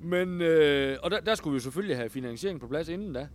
Men, 0.00 0.40
øh, 0.40 0.98
og 1.02 1.10
der, 1.10 1.20
der 1.20 1.34
skulle 1.34 1.54
vi 1.54 1.60
selvfølgelig 1.60 1.96
have 1.96 2.10
finansiering 2.10 2.60
på 2.60 2.68
plads 2.68 2.88
inden 2.88 3.12
da. 3.12 3.28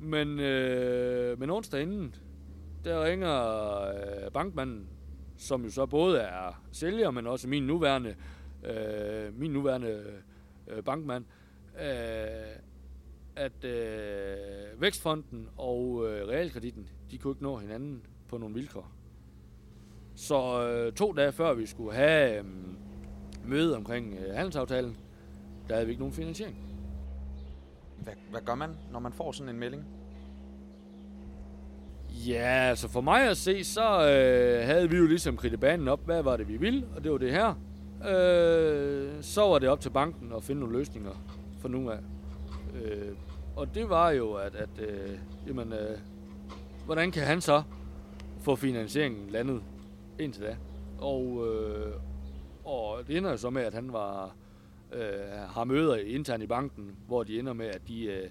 Men, 0.00 0.40
øh, 0.40 1.40
men 1.40 1.50
onsdag 1.50 1.82
inden, 1.82 2.14
der 2.84 3.04
ringer 3.04 3.80
øh, 3.80 4.30
bankmanden, 4.32 4.88
som 5.36 5.64
jo 5.64 5.70
så 5.70 5.86
både 5.86 6.18
er 6.18 6.62
sælger, 6.72 7.10
men 7.10 7.26
også 7.26 7.48
min 7.48 7.62
nuværende, 7.62 8.16
øh, 8.64 9.38
min 9.38 9.50
nuværende 9.50 10.04
øh, 10.68 10.82
bankmand, 10.82 11.24
øh, 11.80 12.58
at 13.36 13.64
øh, 13.64 14.80
Vækstfonden 14.80 15.48
og 15.56 16.06
øh, 16.08 16.28
Realkreditten, 16.28 16.88
de 17.10 17.18
kunne 17.18 17.30
ikke 17.30 17.42
nå 17.42 17.56
hinanden 17.56 18.02
på 18.28 18.38
nogle 18.38 18.54
vilkår. 18.54 18.92
Så 20.14 20.68
øh, 20.68 20.92
to 20.92 21.12
dage 21.12 21.32
før 21.32 21.54
vi 21.54 21.66
skulle 21.66 21.94
have 21.94 22.38
øh, 22.38 22.44
møde 23.44 23.76
omkring 23.76 24.14
øh, 24.14 24.34
handelsaftalen, 24.34 24.96
der 25.68 25.74
havde 25.74 25.86
vi 25.86 25.90
ikke 25.90 26.00
nogen 26.00 26.14
finansiering. 26.14 26.56
Hvad, 27.98 28.14
hvad 28.30 28.40
gør 28.40 28.54
man, 28.54 28.70
når 28.92 29.00
man 29.00 29.12
får 29.12 29.32
sådan 29.32 29.54
en 29.54 29.60
melding? 29.60 29.84
Ja, 32.26 32.68
altså 32.68 32.88
for 32.88 33.00
mig 33.00 33.30
at 33.30 33.36
se, 33.36 33.64
så 33.64 33.82
øh, 33.82 34.66
havde 34.66 34.90
vi 34.90 34.96
jo 34.96 35.06
ligesom 35.06 35.36
kridtet 35.36 35.60
banen 35.60 35.88
op, 35.88 36.04
hvad 36.04 36.22
var 36.22 36.36
det 36.36 36.48
vi 36.48 36.56
ville, 36.56 36.86
og 36.96 37.04
det 37.04 37.12
var 37.12 37.18
det 37.18 37.32
her. 37.32 37.54
Øh, 38.08 39.22
så 39.22 39.40
var 39.40 39.58
det 39.58 39.68
op 39.68 39.80
til 39.80 39.90
banken 39.90 40.32
at 40.32 40.42
finde 40.42 40.60
nogle 40.60 40.78
løsninger 40.78 41.24
for 41.58 41.68
nu 41.68 41.90
af. 41.90 41.98
Øh, 42.74 43.16
og 43.56 43.74
det 43.74 43.90
var 43.90 44.10
jo, 44.10 44.32
at, 44.32 44.54
at 44.54 44.68
øh, 44.78 45.18
jamen, 45.46 45.72
øh, 45.72 45.98
hvordan 46.84 47.10
kan 47.10 47.22
han 47.22 47.40
så 47.40 47.62
få 48.40 48.56
finansieringen 48.56 49.30
landet 49.30 49.62
indtil 50.18 50.42
da? 50.42 50.56
Og, 50.98 51.46
øh, 51.46 51.92
og 52.64 52.98
det 53.08 53.16
ender 53.16 53.30
jo 53.30 53.36
så 53.36 53.50
med, 53.50 53.62
at 53.62 53.74
han 53.74 53.92
var 53.92 54.34
øh, 54.92 55.00
har 55.48 55.64
møder 55.64 55.96
internt 55.96 56.42
i 56.42 56.46
banken, 56.46 56.96
hvor 57.06 57.22
de 57.22 57.38
ender 57.38 57.52
med, 57.52 57.66
at 57.66 57.80
de, 57.88 58.04
øh, 58.04 58.28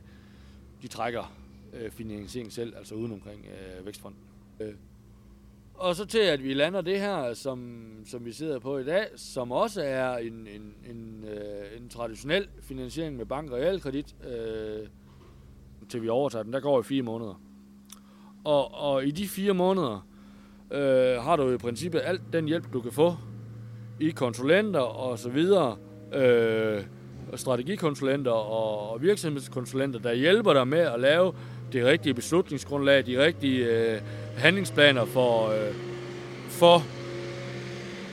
de 0.81 0.87
trækker 0.87 1.33
øh, 1.75 1.91
finansiering 1.91 2.51
selv, 2.51 2.77
altså 2.77 2.95
uden 2.95 3.11
omkring 3.11 3.45
øh, 3.45 3.85
Vækstfonden. 3.85 4.19
Øh. 4.59 4.73
Og 5.73 5.95
så 5.95 6.05
til, 6.05 6.19
at 6.19 6.43
vi 6.43 6.53
lander 6.53 6.81
det 6.81 6.99
her, 6.99 7.33
som, 7.33 7.79
som 8.05 8.25
vi 8.25 8.31
sidder 8.31 8.59
på 8.59 8.77
i 8.77 8.83
dag, 8.83 9.05
som 9.15 9.51
også 9.51 9.81
er 9.81 10.17
en, 10.17 10.33
en, 10.33 10.73
en, 10.89 11.25
øh, 11.27 11.81
en 11.81 11.89
traditionel 11.89 12.47
finansiering 12.61 13.17
med 13.17 13.25
bank 13.25 13.51
og 13.51 13.57
realkredit, 13.57 14.15
øh, 14.27 14.87
til 15.89 16.01
vi 16.01 16.09
overtager 16.09 16.43
den, 16.43 16.53
der 16.53 16.59
går 16.59 16.79
i 16.79 16.83
fire 16.83 17.01
måneder. 17.01 17.41
Og, 18.43 18.73
og 18.73 19.05
i 19.05 19.11
de 19.11 19.27
fire 19.27 19.53
måneder 19.53 20.07
øh, 20.71 21.23
har 21.23 21.35
du 21.35 21.51
i 21.51 21.57
princippet 21.57 22.01
alt 22.03 22.21
den 22.33 22.45
hjælp, 22.45 22.73
du 22.73 22.81
kan 22.81 22.91
få 22.91 23.15
i 23.99 24.09
konsulenter 24.09 24.79
og 24.79 25.19
så 25.19 25.29
videre, 25.29 25.77
øh, 26.13 26.83
strategikonsulenter 27.35 28.31
og, 28.31 28.91
og 28.91 29.01
virksomhedskonsulenter, 29.01 29.99
der 29.99 30.13
hjælper 30.13 30.53
dig 30.53 30.67
med 30.67 30.79
at 30.79 30.99
lave 30.99 31.33
det 31.73 31.85
rigtige 31.85 32.13
beslutningsgrundlag, 32.13 33.05
de 33.05 33.25
rigtige 33.25 33.65
øh, 33.65 34.01
handlingsplaner 34.37 35.05
for, 35.05 35.49
øh, 35.49 35.75
for 36.49 36.83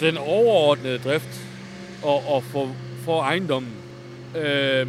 den 0.00 0.16
overordnede 0.16 0.98
drift 0.98 1.48
og, 2.02 2.22
og 2.28 2.42
for, 2.42 2.76
for 3.04 3.22
ejendommen. 3.22 3.72
Øh, 4.36 4.86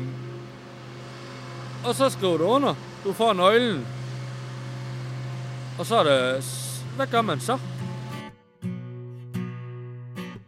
og 1.86 1.95
så 1.95 2.10
skriver 2.10 2.38
du 2.38 2.43
under. 2.43 2.76
Du 3.04 3.13
får 3.13 3.34
nøglen. 3.34 3.88
Og 5.80 5.86
så 5.86 5.95
er 5.95 6.04
der... 6.04 6.41
Hvad 6.95 7.08
gør 7.08 7.21
man 7.21 7.39
så? 7.39 7.60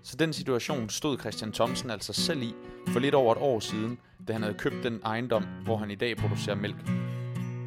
Så 0.04 0.16
den 0.20 0.34
situation 0.34 0.90
stod 0.90 1.18
Christian 1.20 1.52
Thomsen 1.52 1.90
altså 1.90 2.14
selv 2.14 2.42
i 2.42 2.54
for 2.88 3.00
lidt 3.00 3.16
over 3.16 3.32
et 3.36 3.42
år 3.42 3.60
siden, 3.60 4.00
da 4.28 4.34
han 4.34 4.42
havde 4.42 4.58
købt 4.58 4.84
den 4.84 5.02
ejendom, 5.06 5.44
hvor 5.64 5.78
han 5.78 5.92
i 5.92 5.96
dag 5.96 6.18
producerer 6.18 6.56
mælk. 6.56 7.05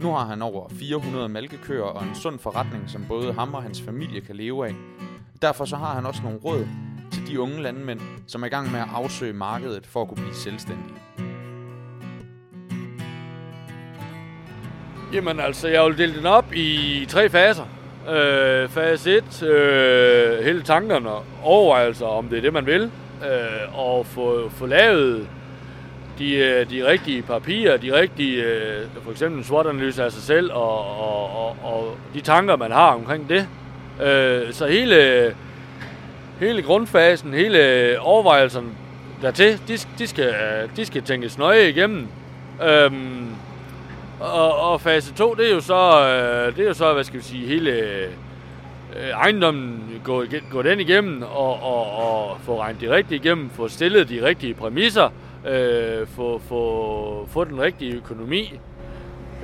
Nu 0.03 0.09
har 0.13 0.25
han 0.25 0.43
over 0.43 0.69
400 0.69 1.29
mælkekøer 1.29 1.83
og 1.83 2.05
en 2.05 2.15
sund 2.15 2.39
forretning, 2.39 2.91
som 2.91 3.05
både 3.09 3.33
ham 3.33 3.55
og 3.55 3.63
hans 3.63 3.83
familie 3.83 4.21
kan 4.21 4.37
leve 4.37 4.67
af. 4.67 4.75
Derfor 5.43 5.65
så 5.65 5.77
har 5.77 5.95
han 5.95 6.07
også 6.07 6.23
nogle 6.23 6.39
råd 6.39 6.67
til 7.13 7.27
de 7.27 7.41
unge 7.41 7.63
landmænd, 7.63 8.01
som 8.27 8.43
er 8.43 8.47
i 8.47 8.51
gang 8.51 8.73
med 8.73 8.81
at 8.81 8.87
afsøge 8.95 9.33
markedet 9.33 9.87
for 9.87 10.03
at 10.03 10.09
kunne 10.09 10.23
blive 10.23 10.35
selvstændige. 10.35 10.95
Jamen 15.13 15.41
altså, 15.41 15.69
jeg 15.69 15.85
vil 15.85 15.99
dele 15.99 16.17
den 16.17 16.27
op 16.27 16.53
i 16.53 17.07
tre 17.09 17.29
faser. 17.29 17.65
Øh, 18.09 18.69
fase 18.69 19.17
1, 19.17 19.43
øh, 19.43 20.45
hele 20.45 20.63
tankerne, 20.63 21.11
overvejelser 21.43 22.07
om 22.07 22.29
det 22.29 22.39
er 22.39 22.43
det, 22.43 22.53
man 22.53 22.67
vil, 22.67 22.91
øh, 23.23 23.79
og 23.79 24.07
få, 24.07 24.49
få 24.49 24.67
lavet 24.67 25.29
de, 26.19 26.35
øh, 26.35 26.71
de 26.71 26.87
rigtige 26.87 27.23
papirer, 27.23 27.77
de 27.77 28.01
rigtige, 28.01 28.43
øh, 28.43 28.87
for 29.05 29.11
eksempel 29.11 29.39
en 29.39 29.45
SWOT-analyse 29.45 30.05
af 30.05 30.13
sig 30.13 30.23
selv, 30.23 30.53
og, 30.53 30.99
og, 31.01 31.31
og, 31.35 31.57
og 31.63 31.97
de 32.15 32.21
tanker, 32.21 32.57
man 32.57 32.73
har 32.73 32.95
omkring 32.95 33.29
det. 33.29 33.49
Øh, 34.03 34.53
så 34.53 34.67
hele, 34.67 35.35
hele 36.41 36.63
grundfasen, 36.63 37.35
hele 37.35 38.01
overvejelserne 38.01 38.69
dertil, 39.23 39.61
de, 39.69 39.79
de, 39.99 40.07
skal, 40.07 40.35
de 40.77 40.87
skal 40.87 41.03
tænkes 41.03 41.39
nøje 41.39 41.69
igennem. 41.69 42.07
Øhm, 42.69 43.27
og, 44.21 44.59
og 44.59 44.81
fase 44.81 45.15
2, 45.15 45.35
det 45.35 45.51
er 45.51 45.55
jo 45.55 45.61
så, 45.61 46.05
øh, 46.05 46.57
det 46.57 46.65
er 46.65 46.69
jo 46.69 46.75
så 46.75 46.93
hvad 46.93 47.05
skal 47.05 47.19
vi 47.19 47.25
sige, 47.25 47.47
hele 47.47 47.71
øh, 47.71 49.09
ejendommen 49.15 50.01
gå, 50.05 50.25
gå 50.51 50.63
den 50.63 50.81
igennem 50.81 51.23
og, 51.23 51.63
og, 51.63 51.93
og 51.93 52.39
få 52.41 52.61
regnet 52.61 52.81
de 52.81 52.91
rigtige 52.91 53.21
igennem, 53.25 53.51
få 53.51 53.69
stillet 53.69 54.09
de 54.09 54.25
rigtige 54.25 54.55
præmisser, 54.55 55.11
øh, 55.47 56.07
få, 56.07 56.39
få, 56.39 57.27
få 57.27 57.45
den 57.45 57.61
rigtige 57.61 57.95
økonomi 57.95 58.61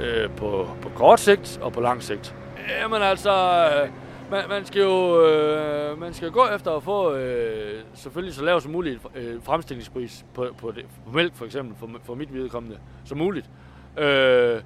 øh, 0.01 0.31
på, 0.31 0.69
på 0.83 0.89
kort 0.89 1.21
sigt 1.21 1.59
og 1.63 1.73
på 1.73 1.81
lang 1.81 2.03
sigt. 2.03 2.35
Jamen 2.81 3.03
altså, 3.03 3.33
øh, 3.33 3.91
man, 4.31 4.49
man 4.49 4.65
skal 4.65 4.83
jo 4.83 5.27
øh, 5.27 6.01
man 6.01 6.15
skal 6.15 6.31
gå 6.31 6.47
efter 6.55 6.71
at 6.71 6.83
få 6.83 7.15
øh, 7.15 7.83
selvfølgelig 7.95 8.35
så 8.35 8.45
lav 8.45 8.61
som 8.61 8.73
muligt 8.73 9.01
øh, 9.15 9.43
fremstillingspris 9.43 10.25
på, 10.35 10.47
på, 10.59 10.71
det, 10.71 10.85
på 11.07 11.13
mælk 11.13 11.35
for 11.35 11.45
eksempel, 11.45 11.77
for, 11.79 11.91
for 12.05 12.15
mit 12.15 12.35
vedkommende, 12.35 12.79
som 13.05 13.19
muligt. 13.19 13.51
Øh, 13.99 14.61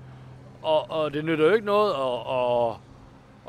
og, 0.62 0.90
og 0.90 1.14
det 1.14 1.24
nytter 1.24 1.44
jo 1.44 1.54
ikke 1.54 1.66
noget 1.66 1.90
at, 1.90 2.34
at, 2.36 2.76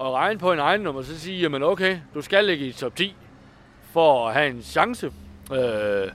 at 0.05 0.13
regne 0.13 0.39
på 0.39 0.51
en 0.51 0.59
ejendom 0.59 0.95
og 0.95 1.03
så 1.03 1.19
sige, 1.19 1.41
jamen 1.41 1.63
okay, 1.63 1.97
du 2.13 2.21
skal 2.21 2.45
ligge 2.45 2.65
i 2.65 2.71
top 2.71 2.95
10 2.95 3.15
for 3.91 4.27
at 4.27 4.33
have 4.33 4.49
en 4.49 4.61
chance. 4.61 5.11
Øh, 5.53 6.07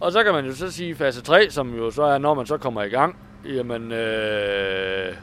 og 0.00 0.12
så 0.12 0.24
kan 0.24 0.32
man 0.32 0.44
jo 0.46 0.54
så 0.54 0.70
sige 0.70 0.94
fase 0.94 1.22
3, 1.22 1.50
som 1.50 1.74
jo 1.74 1.90
så 1.90 2.02
er, 2.02 2.18
når 2.18 2.34
man 2.34 2.46
så 2.46 2.56
kommer 2.56 2.82
i 2.82 2.88
gang, 2.88 3.16
jamen, 3.44 3.92
øh, 3.92 5.14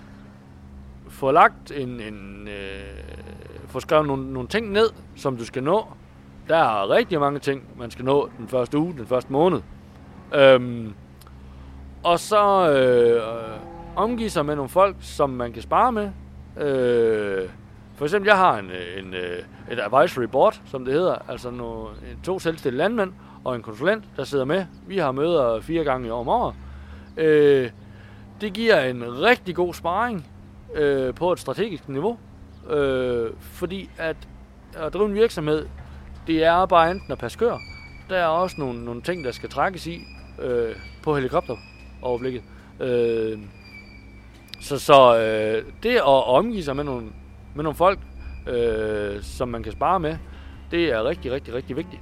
få 1.10 1.32
lagt 1.32 1.72
en, 1.72 1.90
en 1.90 2.48
øh, 2.48 3.04
få 3.68 3.80
skrevet 3.80 4.08
nogle, 4.08 4.34
nogle 4.34 4.48
ting 4.48 4.72
ned, 4.72 4.90
som 5.16 5.38
du 5.38 5.46
skal 5.46 5.64
nå. 5.64 5.88
Der 6.48 6.58
er 6.58 6.90
rigtig 6.90 7.20
mange 7.20 7.40
ting, 7.40 7.64
man 7.78 7.92
skal 7.92 8.06
nå 8.06 8.30
den 8.38 8.48
første 8.48 8.78
uge, 8.78 8.94
den 8.98 9.06
første 9.06 9.32
måned. 9.32 9.62
Øhm, 10.36 10.94
og 12.04 12.20
så 12.20 12.72
øh, 12.72 13.22
omgive 13.96 14.30
sig 14.30 14.46
med 14.46 14.56
nogle 14.56 14.70
folk, 14.70 14.96
som 15.00 15.30
man 15.30 15.54
kan 15.54 15.62
spare 15.62 15.92
med. 15.92 16.10
Øh, 16.58 17.50
for 17.96 18.06
eksempel, 18.06 18.28
jeg 18.28 18.38
har 18.38 18.58
en, 18.58 18.70
øh, 18.72 19.04
en, 19.04 19.14
øh, 19.14 19.38
et 19.72 19.80
advisory 19.80 20.24
board, 20.24 20.62
som 20.66 20.86
det 20.86 20.94
hedder, 20.94 21.16
altså 21.28 21.52
nogle, 21.52 21.90
to 22.24 22.40
selvstændige 22.40 22.78
landmænd, 22.78 23.14
og 23.44 23.56
en 23.56 23.62
konsulent, 23.62 24.04
der 24.18 24.24
sidder 24.24 24.46
med. 24.46 24.66
Vi 24.88 24.98
har 24.98 25.12
møder 25.12 25.62
fire 25.62 25.84
gange 25.84 26.08
i 26.08 26.10
år 26.10 26.20
om 26.20 26.28
året. 26.28 26.56
Øh, 27.18 27.70
det 28.42 28.54
giver 28.54 28.80
en 28.80 29.22
rigtig 29.22 29.56
god 29.56 29.74
sparring 29.74 30.28
øh, 30.76 31.14
på 31.14 31.32
et 31.32 31.40
strategisk 31.40 31.90
niveau. 31.90 32.18
Øh, 32.70 33.32
fordi 33.40 33.90
at, 33.98 34.16
at 34.74 34.94
drive 34.94 35.06
en 35.06 35.16
virksomhed, 35.16 35.66
det 36.28 36.44
er 36.44 36.66
bare 36.66 36.92
enten 36.92 37.12
at 37.12 37.18
passe 37.18 37.40
kør. 37.40 37.58
Der 38.10 38.18
er 38.18 38.26
også 38.26 38.56
nogle, 38.60 38.86
nogle 38.86 39.02
ting, 39.02 39.24
der 39.24 39.32
skal 39.32 39.50
trækkes 39.50 39.88
i 39.88 40.00
øh, 40.42 40.76
på 41.04 41.16
helikopteroverblikket. 41.16 42.44
Øh, 42.80 43.40
så 44.62 44.80
så 44.80 45.18
øh, 45.18 45.66
det 45.84 45.96
at 45.96 46.28
omgive 46.28 46.64
sig 46.64 46.76
med 46.76 46.84
nogle, 46.84 47.08
med 47.56 47.64
nogle 47.64 47.76
folk, 47.76 48.00
øh, 48.48 49.22
som 49.22 49.48
man 49.48 49.64
kan 49.64 49.72
spare 49.72 50.00
med, 50.00 50.18
det 50.72 50.92
er 50.92 51.04
rigtig, 51.04 51.32
rigtig, 51.32 51.54
rigtig 51.54 51.76
vigtigt. 51.76 52.02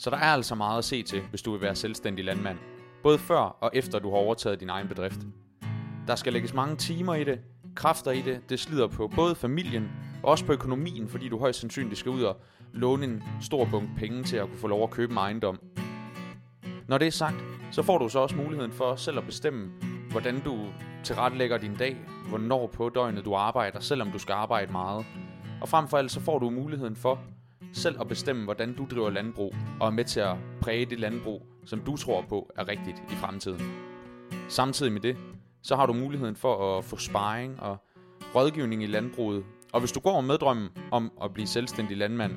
Så 0.00 0.10
der 0.10 0.16
er 0.16 0.32
altså 0.32 0.54
meget 0.54 0.78
at 0.78 0.84
se 0.84 1.02
til, 1.02 1.22
hvis 1.30 1.42
du 1.42 1.52
vil 1.52 1.60
være 1.60 1.74
selvstændig 1.74 2.24
landmand. 2.24 2.58
Både 3.02 3.18
før 3.18 3.36
og 3.36 3.70
efter 3.72 3.98
du 3.98 4.10
har 4.10 4.16
overtaget 4.16 4.60
din 4.60 4.68
egen 4.68 4.88
bedrift. 4.88 5.20
Der 6.06 6.14
skal 6.14 6.32
lægges 6.32 6.54
mange 6.54 6.76
timer 6.76 7.14
i 7.14 7.24
det, 7.24 7.40
kræfter 7.74 8.10
i 8.10 8.20
det, 8.20 8.50
det 8.50 8.60
slider 8.60 8.86
på 8.86 9.08
både 9.08 9.34
familien 9.34 9.90
og 10.22 10.30
også 10.30 10.46
på 10.46 10.52
økonomien, 10.52 11.08
fordi 11.08 11.28
du 11.28 11.38
højst 11.38 11.60
sandsynligt 11.60 11.98
skal 11.98 12.10
ud 12.10 12.22
og 12.22 12.36
låne 12.72 13.04
en 13.04 13.22
stor 13.40 13.64
bunke 13.64 13.90
penge 13.96 14.22
til 14.22 14.36
at 14.36 14.48
kunne 14.48 14.58
få 14.58 14.66
lov 14.66 14.82
at 14.82 14.90
købe 14.90 15.12
en 15.12 15.18
ejendom. 15.18 15.60
Når 16.88 16.98
det 16.98 17.06
er 17.06 17.12
sagt, 17.12 17.36
så 17.70 17.82
får 17.82 17.98
du 17.98 18.08
så 18.08 18.18
også 18.18 18.36
muligheden 18.36 18.72
for 18.72 18.96
selv 18.96 19.18
at 19.18 19.24
bestemme, 19.24 19.70
hvordan 20.10 20.40
du 20.40 20.66
tilrettelægger 21.04 21.58
din 21.58 21.76
dag, 21.76 21.96
hvornår 22.28 22.66
på 22.66 22.88
døgnet 22.88 23.24
du 23.24 23.34
arbejder, 23.34 23.80
selvom 23.80 24.10
du 24.10 24.18
skal 24.18 24.32
arbejde 24.32 24.72
meget. 24.72 25.06
Og 25.60 25.68
frem 25.68 25.88
for 25.88 25.96
alt 25.96 26.10
så 26.10 26.20
får 26.20 26.38
du 26.38 26.50
muligheden 26.50 26.96
for 26.96 27.20
selv 27.72 28.00
at 28.00 28.08
bestemme, 28.08 28.44
hvordan 28.44 28.74
du 28.74 28.86
driver 28.90 29.10
landbrug, 29.10 29.54
og 29.80 29.86
er 29.86 29.90
med 29.90 30.04
til 30.04 30.20
at 30.20 30.36
præge 30.60 30.86
det 30.86 31.00
landbrug, 31.00 31.46
som 31.64 31.80
du 31.80 31.96
tror 31.96 32.24
på 32.28 32.52
er 32.56 32.68
rigtigt 32.68 33.02
i 33.10 33.14
fremtiden. 33.14 33.72
Samtidig 34.48 34.92
med 34.92 35.00
det, 35.00 35.16
så 35.62 35.76
har 35.76 35.86
du 35.86 35.92
muligheden 35.92 36.36
for 36.36 36.78
at 36.78 36.84
få 36.84 36.96
sparring 36.96 37.60
og 37.60 37.76
rådgivning 38.34 38.82
i 38.82 38.86
landbruget. 38.86 39.44
Og 39.72 39.80
hvis 39.80 39.92
du 39.92 40.00
går 40.00 40.20
med 40.20 40.38
drømmen 40.38 40.68
om 40.90 41.12
at 41.22 41.34
blive 41.34 41.46
selvstændig 41.46 41.96
landmand, 41.96 42.32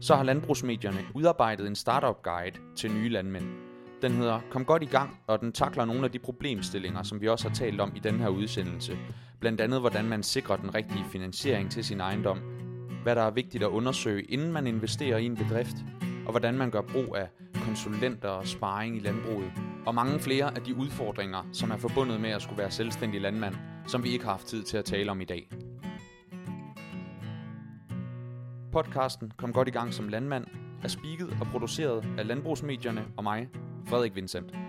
så 0.00 0.16
har 0.16 0.22
landbrugsmedierne 0.22 0.98
udarbejdet 1.14 1.66
en 1.66 1.76
startup 1.76 2.22
guide 2.22 2.58
til 2.76 2.92
nye 2.92 3.08
landmænd. 3.08 3.44
Den 4.02 4.12
hedder 4.12 4.40
Kom 4.50 4.64
godt 4.64 4.82
i 4.82 4.86
gang, 4.86 5.20
og 5.26 5.40
den 5.40 5.52
takler 5.52 5.84
nogle 5.84 6.04
af 6.04 6.10
de 6.10 6.18
problemstillinger, 6.18 7.02
som 7.02 7.20
vi 7.20 7.28
også 7.28 7.48
har 7.48 7.54
talt 7.54 7.80
om 7.80 7.92
i 7.96 7.98
den 7.98 8.20
her 8.20 8.28
udsendelse. 8.28 8.98
Blandt 9.40 9.60
andet, 9.60 9.80
hvordan 9.80 10.04
man 10.04 10.22
sikrer 10.22 10.56
den 10.56 10.74
rigtige 10.74 11.04
finansiering 11.12 11.70
til 11.70 11.84
sin 11.84 12.00
ejendom, 12.00 12.38
hvad 13.04 13.16
der 13.16 13.22
er 13.22 13.30
vigtigt 13.30 13.64
at 13.64 13.68
undersøge, 13.68 14.22
inden 14.22 14.52
man 14.52 14.66
investerer 14.66 15.18
i 15.18 15.26
en 15.26 15.36
bedrift, 15.36 15.76
og 16.26 16.30
hvordan 16.30 16.54
man 16.54 16.70
gør 16.70 16.80
brug 16.80 17.16
af 17.16 17.28
konsulenter 17.54 18.28
og 18.28 18.46
sparring 18.46 18.96
i 18.96 19.00
landbruget, 19.00 19.52
og 19.86 19.94
mange 19.94 20.18
flere 20.18 20.56
af 20.56 20.62
de 20.62 20.74
udfordringer, 20.74 21.48
som 21.52 21.70
er 21.70 21.76
forbundet 21.76 22.20
med 22.20 22.30
at 22.30 22.42
skulle 22.42 22.58
være 22.58 22.70
selvstændig 22.70 23.20
landmand, 23.20 23.54
som 23.86 24.04
vi 24.04 24.08
ikke 24.08 24.24
har 24.24 24.32
haft 24.32 24.46
tid 24.46 24.62
til 24.62 24.76
at 24.76 24.84
tale 24.84 25.10
om 25.10 25.20
i 25.20 25.24
dag. 25.24 25.50
Podcasten 28.72 29.32
Kom 29.36 29.52
godt 29.52 29.68
i 29.68 29.70
gang 29.70 29.94
som 29.94 30.08
landmand 30.08 30.46
er 30.82 30.88
spiket 30.88 31.36
og 31.40 31.46
produceret 31.46 32.04
af 32.18 32.26
Landbrugsmedierne 32.26 33.04
og 33.16 33.24
mig, 33.24 33.48
Frederik 33.86 34.14
Vincent. 34.14 34.63